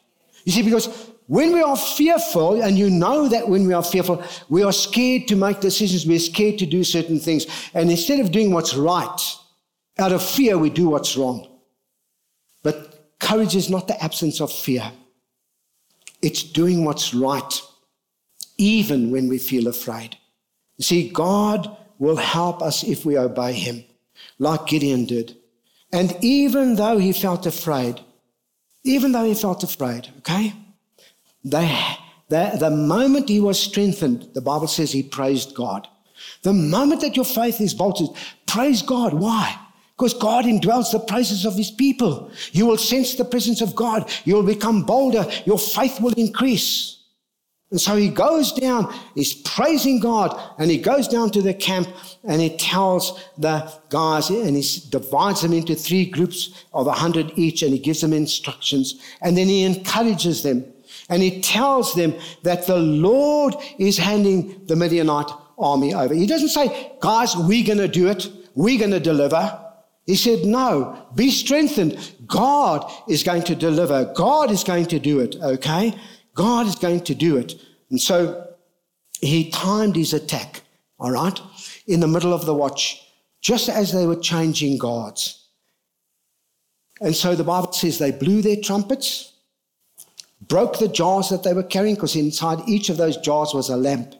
You 0.44 0.52
see, 0.52 0.62
because 0.62 1.10
when 1.26 1.52
we 1.52 1.60
are 1.60 1.76
fearful, 1.76 2.62
and 2.62 2.78
you 2.78 2.88
know 2.88 3.28
that 3.28 3.48
when 3.48 3.66
we 3.66 3.74
are 3.74 3.84
fearful, 3.84 4.22
we 4.48 4.62
are 4.62 4.72
scared 4.72 5.28
to 5.28 5.36
make 5.36 5.60
decisions, 5.60 6.06
we're 6.06 6.18
scared 6.18 6.58
to 6.60 6.66
do 6.66 6.82
certain 6.82 7.18
things. 7.18 7.46
And 7.74 7.90
instead 7.90 8.20
of 8.20 8.32
doing 8.32 8.52
what's 8.52 8.74
right, 8.74 9.20
out 9.98 10.12
of 10.12 10.22
fear, 10.22 10.56
we 10.56 10.70
do 10.70 10.88
what's 10.88 11.16
wrong. 11.16 11.46
But 12.62 13.16
courage 13.20 13.54
is 13.54 13.68
not 13.68 13.86
the 13.88 14.02
absence 14.02 14.40
of 14.40 14.50
fear. 14.50 14.90
It's 16.24 16.42
doing 16.42 16.87
what's 16.87 17.12
right, 17.12 17.60
even 18.56 19.10
when 19.10 19.28
we 19.28 19.37
feel 19.37 19.68
afraid. 19.68 20.16
You 20.78 20.84
see, 20.84 21.10
God 21.10 21.76
will 21.98 22.16
help 22.16 22.62
us 22.62 22.82
if 22.82 23.04
we 23.04 23.18
obey 23.18 23.52
Him, 23.52 23.84
like 24.38 24.66
Gideon 24.66 25.04
did. 25.04 25.37
And 25.92 26.16
even 26.22 26.76
though 26.76 26.96
he 26.96 27.12
felt 27.12 27.44
afraid, 27.44 28.00
even 28.84 29.12
though 29.12 29.24
he 29.24 29.34
felt 29.34 29.62
afraid, 29.62 30.08
okay, 30.18 30.54
they, 31.44 31.68
the, 32.30 32.56
the 32.58 32.70
moment 32.70 33.28
he 33.28 33.38
was 33.38 33.60
strengthened, 33.60 34.30
the 34.32 34.40
Bible 34.40 34.66
says 34.66 34.92
he 34.92 35.02
praised 35.02 35.54
God. 35.54 35.87
The 36.42 36.54
moment 36.54 37.02
that 37.02 37.16
your 37.16 37.24
faith 37.26 37.60
is 37.60 37.74
bolted, 37.74 38.08
praise 38.46 38.80
God. 38.80 39.12
Why? 39.12 39.56
Because 39.96 40.14
God 40.14 40.44
indwells 40.44 40.90
the 40.90 40.98
praises 40.98 41.44
of 41.44 41.54
his 41.54 41.70
people. 41.70 42.30
You 42.52 42.66
will 42.66 42.78
sense 42.78 43.14
the 43.14 43.24
presence 43.24 43.61
of 43.61 43.76
God. 43.76 44.11
You 44.24 44.35
will 44.35 44.42
become 44.42 44.83
bolder. 44.83 45.24
Your 45.46 45.59
faith 45.59 46.00
will 46.00 46.14
increase. 46.14 46.94
And 47.70 47.80
so 47.80 47.96
he 47.96 48.09
goes 48.09 48.52
down, 48.52 48.94
he's 49.16 49.35
praising 49.35 49.98
God, 49.98 50.40
and 50.59 50.70
he 50.70 50.78
goes 50.78 51.09
down 51.09 51.30
to 51.30 51.42
the 51.42 51.54
camp 51.54 51.88
and 52.22 52.40
he 52.40 52.57
tells 52.57 53.20
the 53.37 53.72
guys, 53.88 54.30
and 54.30 54.57
he 54.57 54.80
divides 54.90 55.42
them 55.42 55.52
into 55.52 55.74
three 55.74 56.07
groups 56.07 56.64
of 56.72 56.87
a 56.87 56.92
hundred 56.92 57.33
each, 57.37 57.62
and 57.62 57.72
he 57.72 57.80
gives 57.80 58.00
them 58.00 58.12
instructions. 58.12 59.02
And 59.22 59.37
then 59.37 59.48
he 59.48 59.64
encourages 59.64 60.44
them. 60.44 60.64
And 61.09 61.20
he 61.20 61.40
tells 61.40 61.94
them 61.94 62.14
that 62.44 62.66
the 62.66 62.78
Lord 62.78 63.57
is 63.78 63.98
handing 63.98 64.64
the 64.66 64.76
Midianite 64.76 65.33
army 65.59 65.94
over. 65.94 66.14
He 66.14 66.28
doesn't 66.28 66.50
say, 66.50 66.92
guys, 67.00 67.37
we're 67.37 67.66
going 67.66 67.78
to 67.78 67.88
do 67.88 68.09
it. 68.09 68.28
We're 68.54 68.78
going 68.78 68.92
to 68.92 69.00
deliver. 69.00 69.63
He 70.06 70.16
said, 70.16 70.44
No, 70.44 71.06
be 71.14 71.30
strengthened. 71.30 72.14
God 72.26 72.90
is 73.08 73.22
going 73.22 73.42
to 73.44 73.54
deliver. 73.54 74.12
God 74.14 74.50
is 74.50 74.64
going 74.64 74.86
to 74.86 74.98
do 74.98 75.20
it, 75.20 75.36
okay? 75.36 75.94
God 76.34 76.66
is 76.66 76.74
going 76.74 77.00
to 77.04 77.14
do 77.14 77.36
it. 77.36 77.54
And 77.90 78.00
so 78.00 78.54
he 79.20 79.50
timed 79.50 79.96
his 79.96 80.12
attack, 80.12 80.62
all 80.98 81.10
right, 81.10 81.40
in 81.86 82.00
the 82.00 82.08
middle 82.08 82.34
of 82.34 82.44
the 82.44 82.54
watch, 82.54 83.00
just 83.40 83.68
as 83.68 83.92
they 83.92 84.06
were 84.06 84.16
changing 84.16 84.78
guards. 84.78 85.46
And 87.00 87.14
so 87.14 87.34
the 87.34 87.44
Bible 87.44 87.72
says 87.72 87.98
they 87.98 88.10
blew 88.10 88.42
their 88.42 88.56
trumpets, 88.56 89.32
broke 90.48 90.78
the 90.78 90.88
jars 90.88 91.28
that 91.30 91.42
they 91.42 91.54
were 91.54 91.62
carrying, 91.62 91.94
because 91.94 92.16
inside 92.16 92.68
each 92.68 92.88
of 92.88 92.96
those 92.96 93.16
jars 93.16 93.52
was 93.54 93.68
a 93.68 93.76
lamp. 93.76 94.14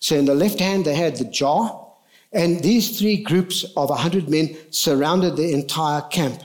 So 0.00 0.16
in 0.16 0.24
the 0.24 0.34
left 0.34 0.58
hand, 0.58 0.84
they 0.84 0.94
had 0.94 1.16
the 1.16 1.24
jar, 1.24 1.87
and 2.32 2.62
these 2.62 2.98
three 2.98 3.22
groups 3.22 3.64
of 3.76 3.90
100 3.90 4.28
men 4.28 4.56
surrounded 4.70 5.36
the 5.36 5.52
entire 5.52 6.02
camp. 6.02 6.42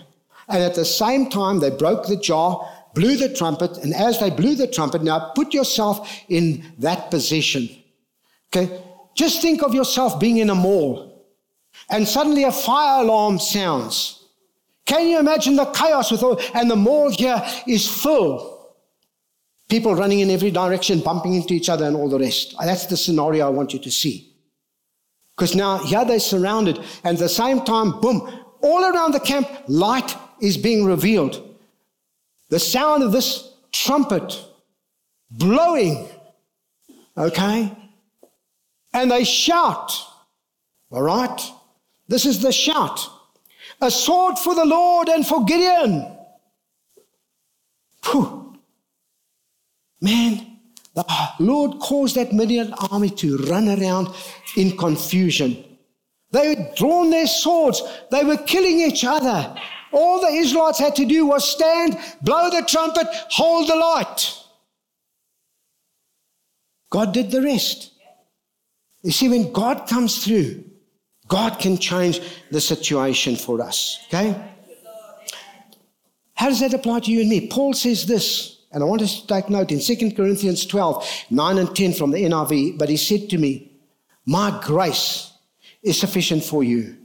And 0.47 0.63
at 0.63 0.75
the 0.75 0.85
same 0.85 1.29
time, 1.29 1.59
they 1.59 1.69
broke 1.69 2.07
the 2.07 2.17
jar, 2.17 2.69
blew 2.93 3.17
the 3.17 3.33
trumpet, 3.33 3.77
and 3.77 3.93
as 3.93 4.19
they 4.19 4.29
blew 4.29 4.55
the 4.55 4.67
trumpet, 4.67 5.03
now 5.03 5.31
put 5.35 5.53
yourself 5.53 6.09
in 6.29 6.63
that 6.79 7.11
position. 7.11 7.69
Okay? 8.49 8.81
Just 9.15 9.41
think 9.41 9.61
of 9.61 9.73
yourself 9.73 10.19
being 10.19 10.37
in 10.37 10.49
a 10.49 10.55
mall, 10.55 11.25
and 11.89 12.07
suddenly 12.07 12.43
a 12.43 12.51
fire 12.51 13.03
alarm 13.03 13.39
sounds. 13.39 14.25
Can 14.85 15.07
you 15.07 15.19
imagine 15.19 15.55
the 15.55 15.65
chaos 15.65 16.11
with 16.11 16.23
all, 16.23 16.39
and 16.53 16.69
the 16.69 16.75
mall 16.75 17.09
here 17.09 17.41
is 17.67 17.87
full. 17.87 18.75
People 19.69 19.95
running 19.95 20.19
in 20.19 20.29
every 20.29 20.51
direction, 20.51 20.99
bumping 20.99 21.35
into 21.35 21.53
each 21.53 21.69
other, 21.69 21.85
and 21.85 21.95
all 21.95 22.09
the 22.09 22.19
rest. 22.19 22.55
That's 22.59 22.85
the 22.85 22.97
scenario 22.97 23.47
I 23.47 23.49
want 23.49 23.73
you 23.73 23.79
to 23.79 23.91
see. 23.91 24.32
Because 25.35 25.55
now 25.55 25.79
here 25.79 26.05
they're 26.05 26.19
surrounded, 26.19 26.77
and 27.03 27.17
at 27.17 27.19
the 27.19 27.29
same 27.29 27.61
time, 27.61 27.99
boom, 27.99 28.29
all 28.61 28.83
around 28.83 29.13
the 29.13 29.19
camp, 29.19 29.47
light 29.67 30.15
is 30.41 30.57
being 30.57 30.85
revealed. 30.85 31.57
The 32.49 32.59
sound 32.59 33.03
of 33.03 33.11
this 33.11 33.51
trumpet 33.71 34.39
blowing, 35.31 36.07
okay? 37.17 37.75
And 38.93 39.09
they 39.09 39.23
shout, 39.23 39.91
all 40.91 41.01
right? 41.01 41.41
This 42.07 42.25
is 42.25 42.41
the 42.41 42.51
shout 42.51 43.09
a 43.83 43.91
sword 43.91 44.39
for 44.39 44.55
the 44.55 44.65
Lord 44.65 45.09
and 45.09 45.25
for 45.25 45.43
Gideon. 45.43 46.07
Whew. 48.05 48.57
Man, 50.01 50.52
the 50.95 51.05
Lord 51.39 51.79
caused 51.79 52.15
that 52.15 52.33
Midian 52.33 52.73
army 52.91 53.09
to 53.09 53.37
run 53.37 53.67
around 53.67 54.09
in 54.55 54.77
confusion. 54.77 55.63
They 56.31 56.55
had 56.55 56.75
drawn 56.75 57.09
their 57.09 57.27
swords. 57.27 57.81
They 58.11 58.23
were 58.23 58.37
killing 58.37 58.79
each 58.79 59.03
other. 59.03 59.55
All 59.91 60.19
the 60.19 60.27
Israelites 60.27 60.79
had 60.79 60.95
to 60.95 61.05
do 61.05 61.27
was 61.27 61.47
stand, 61.47 61.97
blow 62.21 62.49
the 62.49 62.63
trumpet, 62.67 63.07
hold 63.29 63.69
the 63.69 63.75
light. 63.75 64.39
God 66.89 67.13
did 67.13 67.31
the 67.31 67.41
rest. 67.41 67.91
You 69.01 69.11
see, 69.11 69.29
when 69.29 69.51
God 69.51 69.87
comes 69.87 70.23
through, 70.23 70.63
God 71.27 71.59
can 71.59 71.77
change 71.77 72.19
the 72.51 72.61
situation 72.61 73.35
for 73.35 73.61
us. 73.61 73.99
Okay? 74.07 74.35
How 76.35 76.49
does 76.49 76.59
that 76.59 76.73
apply 76.73 77.01
to 77.01 77.11
you 77.11 77.21
and 77.21 77.29
me? 77.29 77.47
Paul 77.47 77.73
says 77.73 78.05
this 78.05 78.59
and 78.73 78.83
I 78.83 78.87
want 78.87 79.03
us 79.03 79.21
to 79.21 79.27
take 79.27 79.49
note 79.49 79.71
in 79.71 79.79
2 79.79 80.15
Corinthians 80.15 80.65
12, 80.65 81.25
9 81.29 81.57
and 81.59 81.75
10 81.75 81.93
from 81.93 82.09
the 82.09 82.23
NIV. 82.23 82.79
But 82.79 82.89
he 82.89 82.97
said 82.97 83.29
to 83.29 83.37
me, 83.37 83.71
My 84.25 84.59
grace 84.63 85.31
is 85.83 85.99
sufficient 85.99 86.43
for 86.43 86.63
you, 86.63 86.97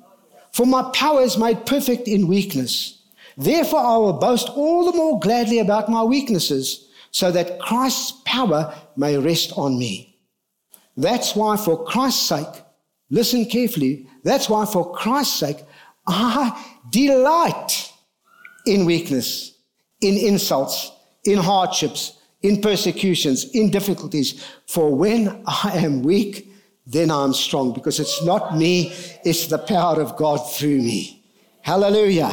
for 0.52 0.64
my 0.64 0.90
power 0.94 1.20
is 1.20 1.36
made 1.36 1.66
perfect 1.66 2.08
in 2.08 2.26
weakness. 2.26 3.02
Therefore, 3.36 3.80
I 3.80 3.96
will 3.98 4.14
boast 4.14 4.48
all 4.48 4.90
the 4.90 4.96
more 4.96 5.20
gladly 5.20 5.58
about 5.58 5.90
my 5.90 6.02
weaknesses, 6.02 6.88
so 7.10 7.30
that 7.32 7.60
Christ's 7.60 8.12
power 8.24 8.74
may 8.96 9.18
rest 9.18 9.52
on 9.56 9.78
me. 9.78 10.18
That's 10.96 11.36
why, 11.36 11.56
for 11.56 11.84
Christ's 11.84 12.28
sake, 12.28 12.62
listen 13.10 13.44
carefully, 13.44 14.08
that's 14.24 14.48
why, 14.48 14.64
for 14.64 14.92
Christ's 14.92 15.38
sake, 15.38 15.58
I 16.06 16.64
delight 16.90 17.92
in 18.66 18.86
weakness, 18.86 19.52
in 20.00 20.16
insults 20.16 20.92
in 21.28 21.38
hardships, 21.38 22.18
in 22.42 22.60
persecutions, 22.60 23.44
in 23.50 23.70
difficulties. 23.70 24.44
For 24.66 24.94
when 24.94 25.42
I 25.46 25.72
am 25.74 26.02
weak, 26.02 26.50
then 26.86 27.10
I'm 27.10 27.34
strong 27.34 27.72
because 27.72 28.00
it's 28.00 28.24
not 28.24 28.56
me, 28.56 28.92
it's 29.24 29.46
the 29.46 29.58
power 29.58 30.00
of 30.00 30.16
God 30.16 30.38
through 30.38 30.78
me. 30.78 31.22
Hallelujah. 31.62 32.32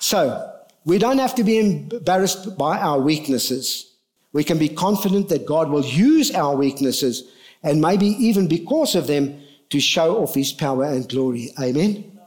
So, 0.00 0.44
we 0.84 0.98
don't 0.98 1.18
have 1.18 1.34
to 1.36 1.44
be 1.44 1.58
embarrassed 1.58 2.56
by 2.56 2.78
our 2.78 2.98
weaknesses. 2.98 3.92
We 4.32 4.42
can 4.42 4.58
be 4.58 4.68
confident 4.68 5.28
that 5.28 5.46
God 5.46 5.70
will 5.70 5.84
use 5.84 6.34
our 6.34 6.56
weaknesses 6.56 7.24
and 7.62 7.80
maybe 7.80 8.06
even 8.06 8.48
because 8.48 8.94
of 8.94 9.06
them 9.06 9.40
to 9.70 9.80
show 9.80 10.22
off 10.22 10.34
his 10.34 10.52
power 10.52 10.84
and 10.84 11.08
glory. 11.08 11.50
Amen. 11.60 12.18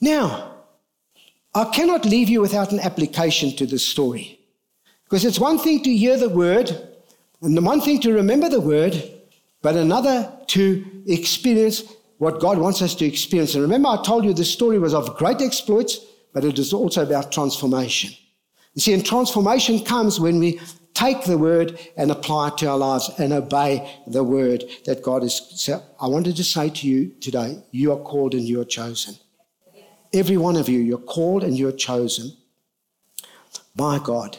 Now, 0.00 0.54
I 1.54 1.64
cannot 1.66 2.04
leave 2.04 2.28
you 2.28 2.40
without 2.40 2.72
an 2.72 2.80
application 2.80 3.54
to 3.56 3.66
this 3.66 3.84
story. 3.84 4.35
Because 5.08 5.24
it's 5.24 5.38
one 5.38 5.58
thing 5.58 5.82
to 5.84 5.96
hear 5.96 6.16
the 6.16 6.28
word, 6.28 6.70
And 7.42 7.56
the 7.56 7.62
one 7.62 7.80
thing 7.80 8.00
to 8.00 8.12
remember 8.12 8.48
the 8.48 8.60
word, 8.60 8.94
but 9.62 9.76
another 9.76 10.32
to 10.48 10.84
experience 11.06 11.84
what 12.18 12.40
God 12.40 12.58
wants 12.58 12.80
us 12.82 12.94
to 12.96 13.04
experience. 13.04 13.54
And 13.54 13.62
remember, 13.62 13.88
I 13.88 14.02
told 14.02 14.24
you 14.24 14.32
the 14.32 14.44
story 14.44 14.78
was 14.78 14.94
of 14.94 15.16
great 15.16 15.42
exploits, 15.42 16.00
but 16.32 16.44
it 16.44 16.58
is 16.58 16.72
also 16.72 17.02
about 17.02 17.30
transformation. 17.30 18.10
You 18.74 18.80
see, 18.80 18.94
and 18.94 19.04
transformation 19.04 19.84
comes 19.84 20.18
when 20.18 20.38
we 20.38 20.60
take 20.94 21.24
the 21.24 21.36
word 21.36 21.78
and 21.96 22.10
apply 22.10 22.48
it 22.48 22.58
to 22.58 22.66
our 22.68 22.78
lives 22.78 23.10
and 23.18 23.32
obey 23.32 24.00
the 24.06 24.24
word 24.24 24.64
that 24.86 25.02
God 25.02 25.22
is. 25.22 25.34
So 25.56 25.82
I 26.00 26.06
wanted 26.06 26.36
to 26.36 26.44
say 26.44 26.70
to 26.70 26.88
you 26.88 27.08
today, 27.20 27.62
you 27.70 27.92
are 27.92 27.98
called 27.98 28.32
and 28.34 28.44
you 28.44 28.60
are 28.62 28.64
chosen. 28.64 29.14
Every 30.14 30.38
one 30.38 30.56
of 30.56 30.70
you, 30.70 30.78
you're 30.78 30.98
called 30.98 31.44
and 31.44 31.58
you're 31.58 31.72
chosen 31.72 32.32
by 33.74 33.98
God. 33.98 34.38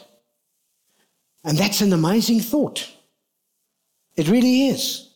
And 1.44 1.56
that's 1.56 1.80
an 1.80 1.92
amazing 1.92 2.40
thought. 2.40 2.88
It 4.16 4.28
really 4.28 4.66
is. 4.66 5.10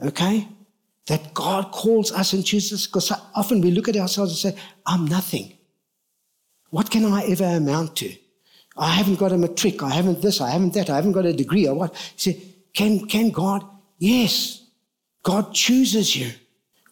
Okay? 0.00 0.48
That 1.06 1.34
God 1.34 1.72
calls 1.72 2.12
us 2.12 2.32
and 2.32 2.44
chooses 2.44 2.72
us 2.72 2.86
because 2.86 3.12
often 3.34 3.60
we 3.60 3.70
look 3.70 3.88
at 3.88 3.96
ourselves 3.96 4.44
and 4.44 4.54
say, 4.54 4.62
I'm 4.86 5.06
nothing. 5.06 5.52
What 6.70 6.90
can 6.90 7.04
I 7.04 7.24
ever 7.24 7.44
amount 7.44 7.96
to? 7.96 8.14
I 8.76 8.90
haven't 8.90 9.18
got 9.18 9.32
a 9.32 9.38
matric. 9.38 9.82
I 9.82 9.90
haven't 9.90 10.22
this. 10.22 10.40
I 10.40 10.50
haven't 10.50 10.74
that. 10.74 10.90
I 10.90 10.96
haven't 10.96 11.12
got 11.12 11.26
a 11.26 11.32
degree 11.32 11.68
or 11.68 11.74
what. 11.74 12.12
Said, 12.16 12.40
can, 12.72 13.06
can 13.06 13.30
God? 13.30 13.64
Yes. 13.98 14.64
God 15.22 15.54
chooses 15.54 16.16
you. 16.16 16.30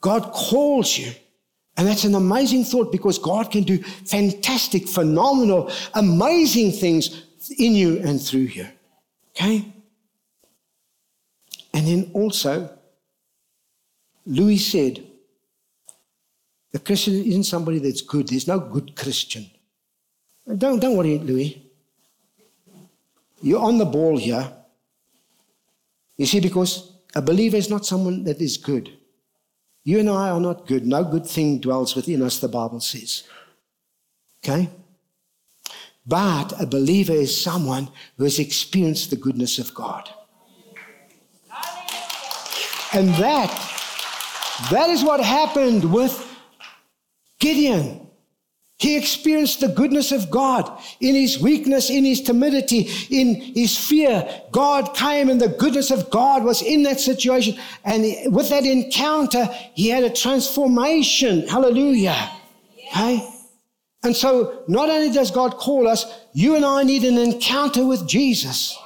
God 0.01 0.33
calls 0.33 0.97
you. 0.97 1.13
And 1.77 1.89
that's 1.89 2.05
an 2.05 2.15
amazing 2.15 2.65
thought 2.65 2.93
because 2.93 3.19
God 3.19 3.51
can 3.51 3.63
do 3.63 3.79
fantastic, 3.83 4.87
phenomenal, 4.89 5.71
amazing 5.95 6.73
things 6.73 7.25
in 7.51 7.75
you 7.75 7.99
and 7.99 8.21
through 8.21 8.41
you. 8.41 8.67
Okay? 9.31 9.73
And 11.75 11.87
then 11.87 12.11
also, 12.13 12.71
Louis 14.27 14.59
said, 14.59 15.05
the 16.71 16.79
Christian 16.79 17.15
isn't 17.15 17.45
somebody 17.45 17.79
that's 17.79 18.01
good. 18.01 18.29
There's 18.29 18.49
no 18.49 18.59
good 18.59 18.97
Christian. 18.97 19.51
Don't, 20.47 20.81
don't 20.81 20.97
worry, 20.97 21.19
Louis. 21.19 21.63
You're 23.43 23.61
on 23.61 23.79
the 23.79 23.85
ball 23.85 24.17
here. 24.17 24.53
You 26.17 26.27
see, 26.27 26.41
because 26.41 26.93
a 27.15 27.21
believer 27.21 27.57
is 27.57 27.69
not 27.69 27.85
someone 27.85 28.25
that 28.25 28.41
is 28.41 28.57
good. 28.57 28.91
You 29.85 29.99
and 29.99 30.09
I 30.09 30.31
are 30.31 30.41
not 30.41 30.67
good. 30.67 30.87
No 30.87 31.05
good 31.05 31.27
thing 31.27 31.59
dwells 31.59 31.97
within 31.97 32.23
us, 32.23 32.39
the 32.39 32.49
Bible 32.49 32.81
says. 32.81 33.25
Okay? 34.45 34.71
But 36.07 36.61
a 36.61 36.67
believer 36.67 37.13
is 37.13 37.43
someone 37.43 37.89
who 38.17 38.25
has 38.25 38.39
experienced 38.39 39.11
the 39.11 39.17
goodness 39.17 39.59
of 39.59 39.73
God. 39.75 40.09
And 42.93 43.09
that, 43.15 43.49
that 44.71 44.91
is 44.91 45.03
what 45.03 45.21
happened 45.21 45.93
with 45.93 46.29
Gideon. 47.39 48.03
He 48.79 48.97
experienced 48.97 49.61
the 49.61 49.69
goodness 49.69 50.11
of 50.11 50.29
God 50.29 50.69
in 50.99 51.15
his 51.15 51.39
weakness, 51.39 51.89
in 51.89 52.05
his 52.05 52.21
timidity, 52.21 52.91
in 53.11 53.37
his 53.37 53.79
fear. 53.79 54.29
God 54.51 54.93
came 54.95 55.31
and 55.31 55.41
the 55.41 55.49
goodness 55.49 55.93
of 55.93 56.11
God 56.11 56.43
was 56.43 56.63
in 56.63 56.83
that 56.83 56.99
situation. 56.99 57.57
And 57.85 58.35
with 58.35 58.49
that 58.49 58.65
encounter, 58.65 59.49
he 59.75 59.89
had 59.89 60.03
a 60.03 60.11
transformation. 60.11 61.47
Hallelujah. 61.47 62.29
Okay? 62.89 63.32
And 64.05 64.17
so 64.17 64.65
not 64.67 64.89
only 64.89 65.11
does 65.11 65.31
God 65.31 65.57
call 65.59 65.87
us, 65.87 66.07
you 66.33 66.57
and 66.57 66.65
I 66.65 66.83
need 66.83 67.05
an 67.05 67.19
encounter 67.19 67.87
with 67.87 68.07
Jesus. 68.09 68.77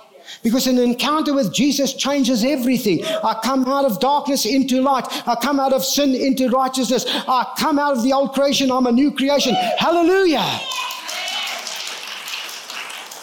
Because 0.43 0.67
an 0.67 0.79
encounter 0.79 1.35
with 1.35 1.53
Jesus 1.53 1.95
changes 1.95 2.45
everything. 2.45 3.05
I 3.05 3.41
come 3.43 3.65
out 3.67 3.85
of 3.85 3.99
darkness 3.99 4.45
into 4.45 4.83
light. 4.83 5.07
I 5.27 5.35
come 5.35 5.59
out 5.59 5.73
of 5.73 5.85
sin 5.85 6.15
into 6.15 6.51
righteousness. 6.51 7.05
I 7.09 7.53
come 7.59 7.79
out 7.79 7.97
of 7.97 8.03
the 8.03 8.13
old 8.13 8.33
creation. 8.33 8.71
I'm 8.71 8.87
a 8.87 8.93
new 8.93 9.11
creation. 9.11 9.55
Hallelujah. 9.79 10.45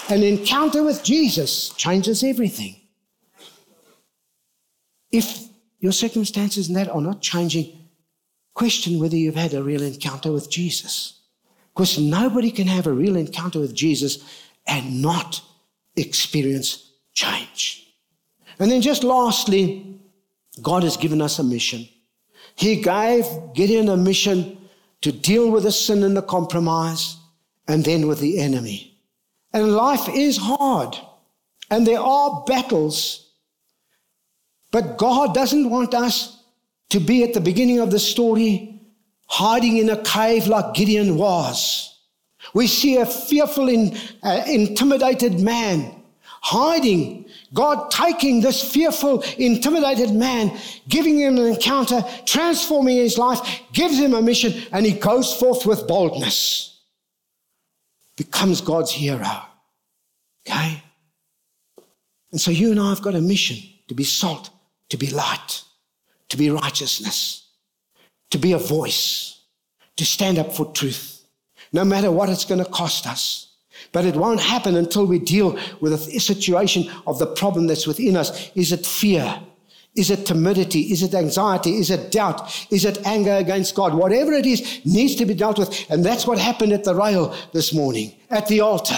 An 0.10 0.24
encounter 0.24 0.84
with 0.84 1.04
Jesus 1.04 1.70
changes 1.70 2.24
everything. 2.24 2.76
If 5.12 5.48
your 5.80 5.92
circumstances 5.92 6.68
and 6.68 6.76
that 6.76 6.90
are 6.90 7.02
not 7.02 7.22
changing, 7.22 7.78
question 8.54 9.00
whether 9.00 9.16
you've 9.16 9.36
had 9.36 9.54
a 9.54 9.64
real 9.64 9.84
encounter 9.84 10.32
with 10.32 10.50
Jesus. 10.50 11.20
Because 11.74 11.98
nobody 11.98 12.52
can 12.52 12.68
have 12.68 12.88
a 12.88 12.94
real 12.94 13.16
encounter 13.16 13.60
with 13.60 13.74
Jesus 13.74 14.24
and 14.68 15.02
not 15.02 15.42
experience 15.96 16.92
change. 17.14 17.88
And 18.60 18.70
then 18.70 18.82
just 18.82 19.04
lastly, 19.04 20.00
God 20.62 20.84
has 20.84 20.98
given 20.98 21.22
us 21.22 21.40
a 21.40 21.44
mission. 21.44 21.88
He 22.56 22.82
gave 22.82 23.26
Gideon 23.56 23.90
a 23.90 23.98
mission 23.98 24.58
to 25.02 25.12
deal 25.12 25.50
with 25.50 25.64
the 25.64 25.72
sin 25.72 26.04
and 26.04 26.16
the 26.16 26.22
compromise 26.22 27.18
and 27.68 27.84
then 27.84 28.08
with 28.08 28.20
the 28.20 28.40
enemy. 28.40 28.98
And 29.52 29.76
life 29.76 30.08
is 30.10 30.38
hard 30.38 30.98
and 31.70 31.88
there 31.88 32.00
are 32.00 32.44
battles. 32.46 33.32
But 34.72 34.98
God 34.98 35.34
doesn't 35.34 35.70
want 35.70 35.94
us 35.94 36.44
to 36.90 37.00
be 37.00 37.24
at 37.24 37.34
the 37.34 37.42
beginning 37.42 37.80
of 37.80 37.92
the 37.92 38.00
story 38.00 38.73
hiding 39.34 39.78
in 39.78 39.90
a 39.90 40.00
cave 40.04 40.46
like 40.46 40.76
Gideon 40.76 41.18
was. 41.18 41.98
We 42.54 42.68
see 42.68 42.98
a 42.98 43.06
fearful, 43.06 43.68
in, 43.68 43.98
uh, 44.22 44.44
intimidated 44.46 45.40
man 45.40 46.04
hiding. 46.44 47.26
God 47.52 47.90
taking 47.90 48.42
this 48.42 48.62
fearful, 48.72 49.24
intimidated 49.38 50.12
man, 50.12 50.56
giving 50.88 51.18
him 51.18 51.38
an 51.38 51.46
encounter, 51.46 52.04
transforming 52.26 52.98
his 52.98 53.18
life, 53.18 53.40
gives 53.72 53.98
him 53.98 54.14
a 54.14 54.22
mission, 54.22 54.54
and 54.72 54.86
he 54.86 54.92
goes 54.92 55.34
forth 55.34 55.66
with 55.66 55.88
boldness. 55.88 56.82
Becomes 58.18 58.62
God's 58.62 58.92
hero. 58.92 59.42
Okay? 60.48 60.84
And 62.32 62.40
so 62.40 62.52
you 62.52 62.72
and 62.72 62.80
I 62.80 62.90
have 62.90 63.02
got 63.02 63.16
a 63.16 63.22
mission 63.22 63.58
to 63.88 63.96
be 63.96 64.04
salt, 64.04 64.52
to 64.90 64.98
be 64.98 65.08
light, 65.08 65.64
to 66.30 66.38
be 66.38 66.50
righteousness, 66.50 67.43
to 68.34 68.40
be 68.40 68.52
a 68.52 68.58
voice, 68.58 69.42
to 69.96 70.04
stand 70.04 70.40
up 70.40 70.52
for 70.52 70.66
truth, 70.74 71.24
no 71.72 71.86
matter 71.86 72.12
what 72.12 72.30
it's 72.30 72.46
going 72.46 72.64
to 72.64 72.70
cost 72.70 73.06
us. 73.06 73.52
But 73.92 74.06
it 74.06 74.16
won't 74.16 74.42
happen 74.42 74.76
until 74.76 75.06
we 75.06 75.20
deal 75.20 75.58
with 75.82 75.94
a 75.94 76.20
situation 76.20 76.92
of 77.06 77.20
the 77.20 77.28
problem 77.28 77.68
that's 77.68 77.86
within 77.86 78.18
us. 78.18 78.50
Is 78.56 78.72
it 78.72 78.88
fear? 78.88 79.40
Is 79.96 80.10
it 80.10 80.26
timidity? 80.26 80.92
Is 80.92 81.04
it 81.04 81.14
anxiety? 81.14 81.76
Is 81.76 81.92
it 81.92 82.12
doubt? 82.12 82.68
Is 82.72 82.86
it 82.86 83.06
anger 83.06 83.36
against 83.36 83.76
God? 83.76 83.94
Whatever 83.94 84.34
it 84.34 84.48
is 84.48 84.84
needs 84.84 85.14
to 85.18 85.26
be 85.28 85.36
dealt 85.36 85.60
with. 85.60 85.92
And 85.92 86.04
that's 86.04 86.26
what 86.26 86.40
happened 86.40 86.74
at 86.74 86.84
the 86.84 86.96
rail 86.96 87.36
this 87.52 87.72
morning, 87.72 88.16
at 88.32 88.48
the 88.48 88.62
altar. 88.62 88.98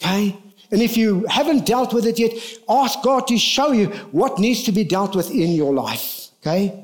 Okay? 0.00 0.36
And 0.70 0.80
if 0.80 0.96
you 0.96 1.26
haven't 1.28 1.66
dealt 1.66 1.92
with 1.92 2.06
it 2.06 2.20
yet, 2.20 2.32
ask 2.68 3.02
God 3.02 3.26
to 3.26 3.36
show 3.36 3.72
you 3.72 3.86
what 4.12 4.38
needs 4.38 4.62
to 4.64 4.72
be 4.72 4.84
dealt 4.84 5.16
with 5.16 5.32
in 5.32 5.50
your 5.50 5.74
life. 5.74 6.28
Okay? 6.40 6.83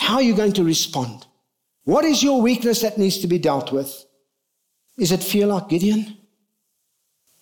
How 0.00 0.14
are 0.14 0.22
you 0.22 0.34
going 0.34 0.54
to 0.54 0.64
respond? 0.64 1.26
What 1.84 2.06
is 2.06 2.22
your 2.22 2.40
weakness 2.40 2.80
that 2.80 2.96
needs 2.96 3.18
to 3.18 3.26
be 3.26 3.38
dealt 3.38 3.70
with? 3.70 4.06
Is 4.98 5.12
it 5.12 5.22
fear 5.22 5.46
like 5.46 5.68
Gideon? 5.68 6.16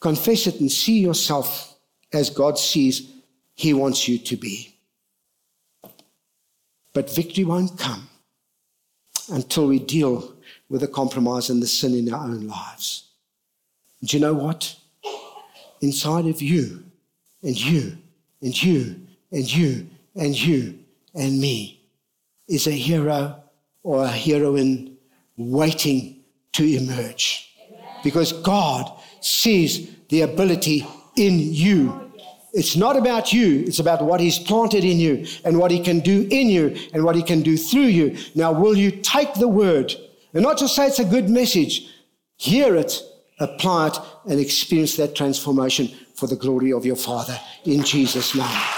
Confess 0.00 0.48
it 0.48 0.60
and 0.60 0.70
see 0.70 0.98
yourself 0.98 1.78
as 2.12 2.30
God 2.30 2.58
sees 2.58 3.12
He 3.54 3.72
wants 3.72 4.08
you 4.08 4.18
to 4.18 4.36
be. 4.36 4.74
But 6.92 7.14
victory 7.14 7.44
won't 7.44 7.78
come 7.78 8.08
until 9.30 9.68
we 9.68 9.78
deal 9.78 10.34
with 10.68 10.80
the 10.80 10.88
compromise 10.88 11.50
and 11.50 11.62
the 11.62 11.66
sin 11.68 11.94
in 11.94 12.12
our 12.12 12.24
own 12.24 12.48
lives. 12.48 13.08
Do 14.02 14.16
you 14.16 14.20
know 14.20 14.34
what? 14.34 14.74
Inside 15.80 16.26
of 16.26 16.42
you 16.42 16.84
and 17.40 17.58
you 17.58 17.98
and 18.42 18.62
you 18.62 19.00
and 19.30 19.54
you 19.54 19.88
and 20.16 20.36
you 20.36 20.80
and 21.14 21.40
me 21.40 21.77
is 22.48 22.66
a 22.66 22.72
hero 22.72 23.42
or 23.82 24.04
a 24.04 24.08
heroine 24.08 24.96
waiting 25.36 26.24
to 26.52 26.64
emerge. 26.64 27.54
Because 28.02 28.32
God 28.32 28.90
sees 29.20 29.94
the 30.08 30.22
ability 30.22 30.86
in 31.16 31.38
you. 31.38 32.12
It's 32.54 32.76
not 32.76 32.96
about 32.96 33.32
you, 33.32 33.64
it's 33.66 33.78
about 33.78 34.02
what 34.02 34.20
He's 34.20 34.38
planted 34.38 34.84
in 34.84 34.98
you 34.98 35.26
and 35.44 35.58
what 35.58 35.70
He 35.70 35.80
can 35.80 36.00
do 36.00 36.26
in 36.30 36.48
you 36.48 36.76
and 36.92 37.04
what 37.04 37.14
He 37.14 37.22
can 37.22 37.42
do 37.42 37.56
through 37.56 37.82
you. 37.82 38.16
Now, 38.34 38.52
will 38.52 38.76
you 38.76 38.90
take 38.90 39.34
the 39.34 39.48
word 39.48 39.94
and 40.32 40.42
not 40.42 40.58
just 40.58 40.74
say 40.74 40.86
it's 40.86 40.98
a 40.98 41.04
good 41.04 41.28
message, 41.28 41.88
hear 42.36 42.74
it, 42.76 43.02
apply 43.38 43.88
it, 43.88 43.98
and 44.26 44.40
experience 44.40 44.96
that 44.96 45.14
transformation 45.14 45.88
for 46.14 46.26
the 46.26 46.36
glory 46.36 46.72
of 46.72 46.84
your 46.84 46.96
Father 46.96 47.38
in 47.64 47.82
Jesus' 47.84 48.34
name. 48.34 48.77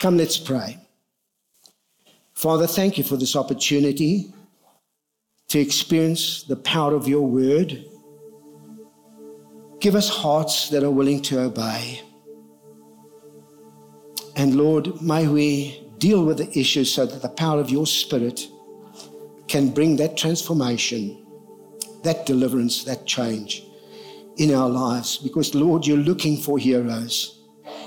Come, 0.00 0.16
let's 0.16 0.38
pray. 0.38 0.78
Father, 2.34 2.66
thank 2.66 2.98
you 2.98 3.04
for 3.04 3.16
this 3.16 3.34
opportunity 3.34 4.32
to 5.48 5.58
experience 5.58 6.44
the 6.44 6.56
power 6.56 6.94
of 6.94 7.08
your 7.08 7.26
word 7.26 7.84
Give 9.80 9.94
us 9.94 10.08
hearts 10.08 10.70
that 10.70 10.82
are 10.82 10.90
willing 10.90 11.22
to 11.22 11.40
obey. 11.40 12.02
And 14.34 14.56
Lord, 14.56 15.00
may 15.00 15.28
we 15.28 15.84
deal 15.98 16.24
with 16.24 16.38
the 16.38 16.58
issues 16.58 16.92
so 16.92 17.06
that 17.06 17.22
the 17.22 17.28
power 17.28 17.60
of 17.60 17.70
your 17.70 17.86
Spirit 17.86 18.48
can 19.46 19.70
bring 19.70 19.96
that 19.96 20.16
transformation, 20.16 21.24
that 22.02 22.26
deliverance, 22.26 22.84
that 22.84 23.06
change 23.06 23.62
in 24.36 24.52
our 24.52 24.68
lives. 24.68 25.16
Because, 25.18 25.54
Lord, 25.54 25.86
you're 25.86 25.96
looking 25.96 26.36
for 26.36 26.58
heroes. 26.58 27.37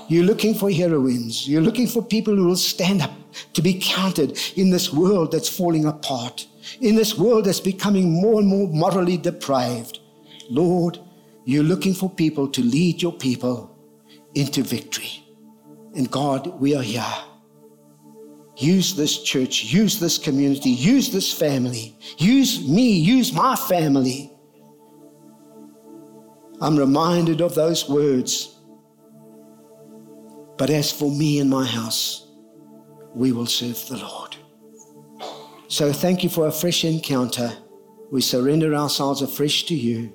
You're 0.08 0.24
looking 0.24 0.54
for 0.54 0.70
heroines. 0.70 1.48
You're 1.48 1.62
looking 1.62 1.86
for 1.86 2.02
people 2.02 2.34
who 2.34 2.46
will 2.46 2.56
stand 2.56 3.02
up 3.02 3.12
to 3.54 3.62
be 3.62 3.80
counted 3.80 4.38
in 4.56 4.70
this 4.70 4.92
world 4.92 5.32
that's 5.32 5.48
falling 5.48 5.84
apart, 5.86 6.46
in 6.80 6.96
this 6.96 7.16
world 7.16 7.46
that's 7.46 7.60
becoming 7.60 8.10
more 8.10 8.40
and 8.40 8.48
more 8.48 8.68
morally 8.68 9.16
deprived. 9.16 10.00
Lord, 10.50 10.98
you're 11.44 11.64
looking 11.64 11.94
for 11.94 12.10
people 12.10 12.48
to 12.48 12.62
lead 12.62 13.02
your 13.02 13.12
people 13.12 13.76
into 14.34 14.62
victory. 14.62 15.24
And 15.94 16.10
God, 16.10 16.60
we 16.60 16.74
are 16.74 16.82
here. 16.82 17.04
Use 18.56 18.94
this 18.94 19.22
church, 19.22 19.64
use 19.64 19.98
this 19.98 20.18
community, 20.18 20.70
use 20.70 21.10
this 21.10 21.32
family, 21.32 21.96
use 22.18 22.68
me, 22.68 22.92
use 22.92 23.32
my 23.32 23.56
family. 23.56 24.30
I'm 26.60 26.76
reminded 26.76 27.40
of 27.40 27.54
those 27.54 27.88
words. 27.88 28.51
But 30.62 30.70
as 30.70 30.92
for 30.92 31.10
me 31.10 31.40
and 31.40 31.50
my 31.50 31.66
house, 31.66 32.28
we 33.16 33.32
will 33.32 33.46
serve 33.46 33.84
the 33.88 33.96
Lord. 33.96 34.36
So 35.66 35.92
thank 35.92 36.22
you 36.22 36.30
for 36.30 36.46
a 36.46 36.52
fresh 36.52 36.84
encounter. 36.84 37.52
We 38.12 38.20
surrender 38.20 38.72
ourselves 38.72 39.22
afresh 39.22 39.64
to 39.64 39.74
you 39.74 40.14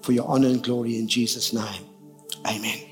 for 0.00 0.12
your 0.12 0.26
honor 0.28 0.48
and 0.48 0.64
glory 0.64 0.96
in 0.96 1.08
Jesus' 1.08 1.52
name. 1.52 1.84
Amen. 2.46 2.85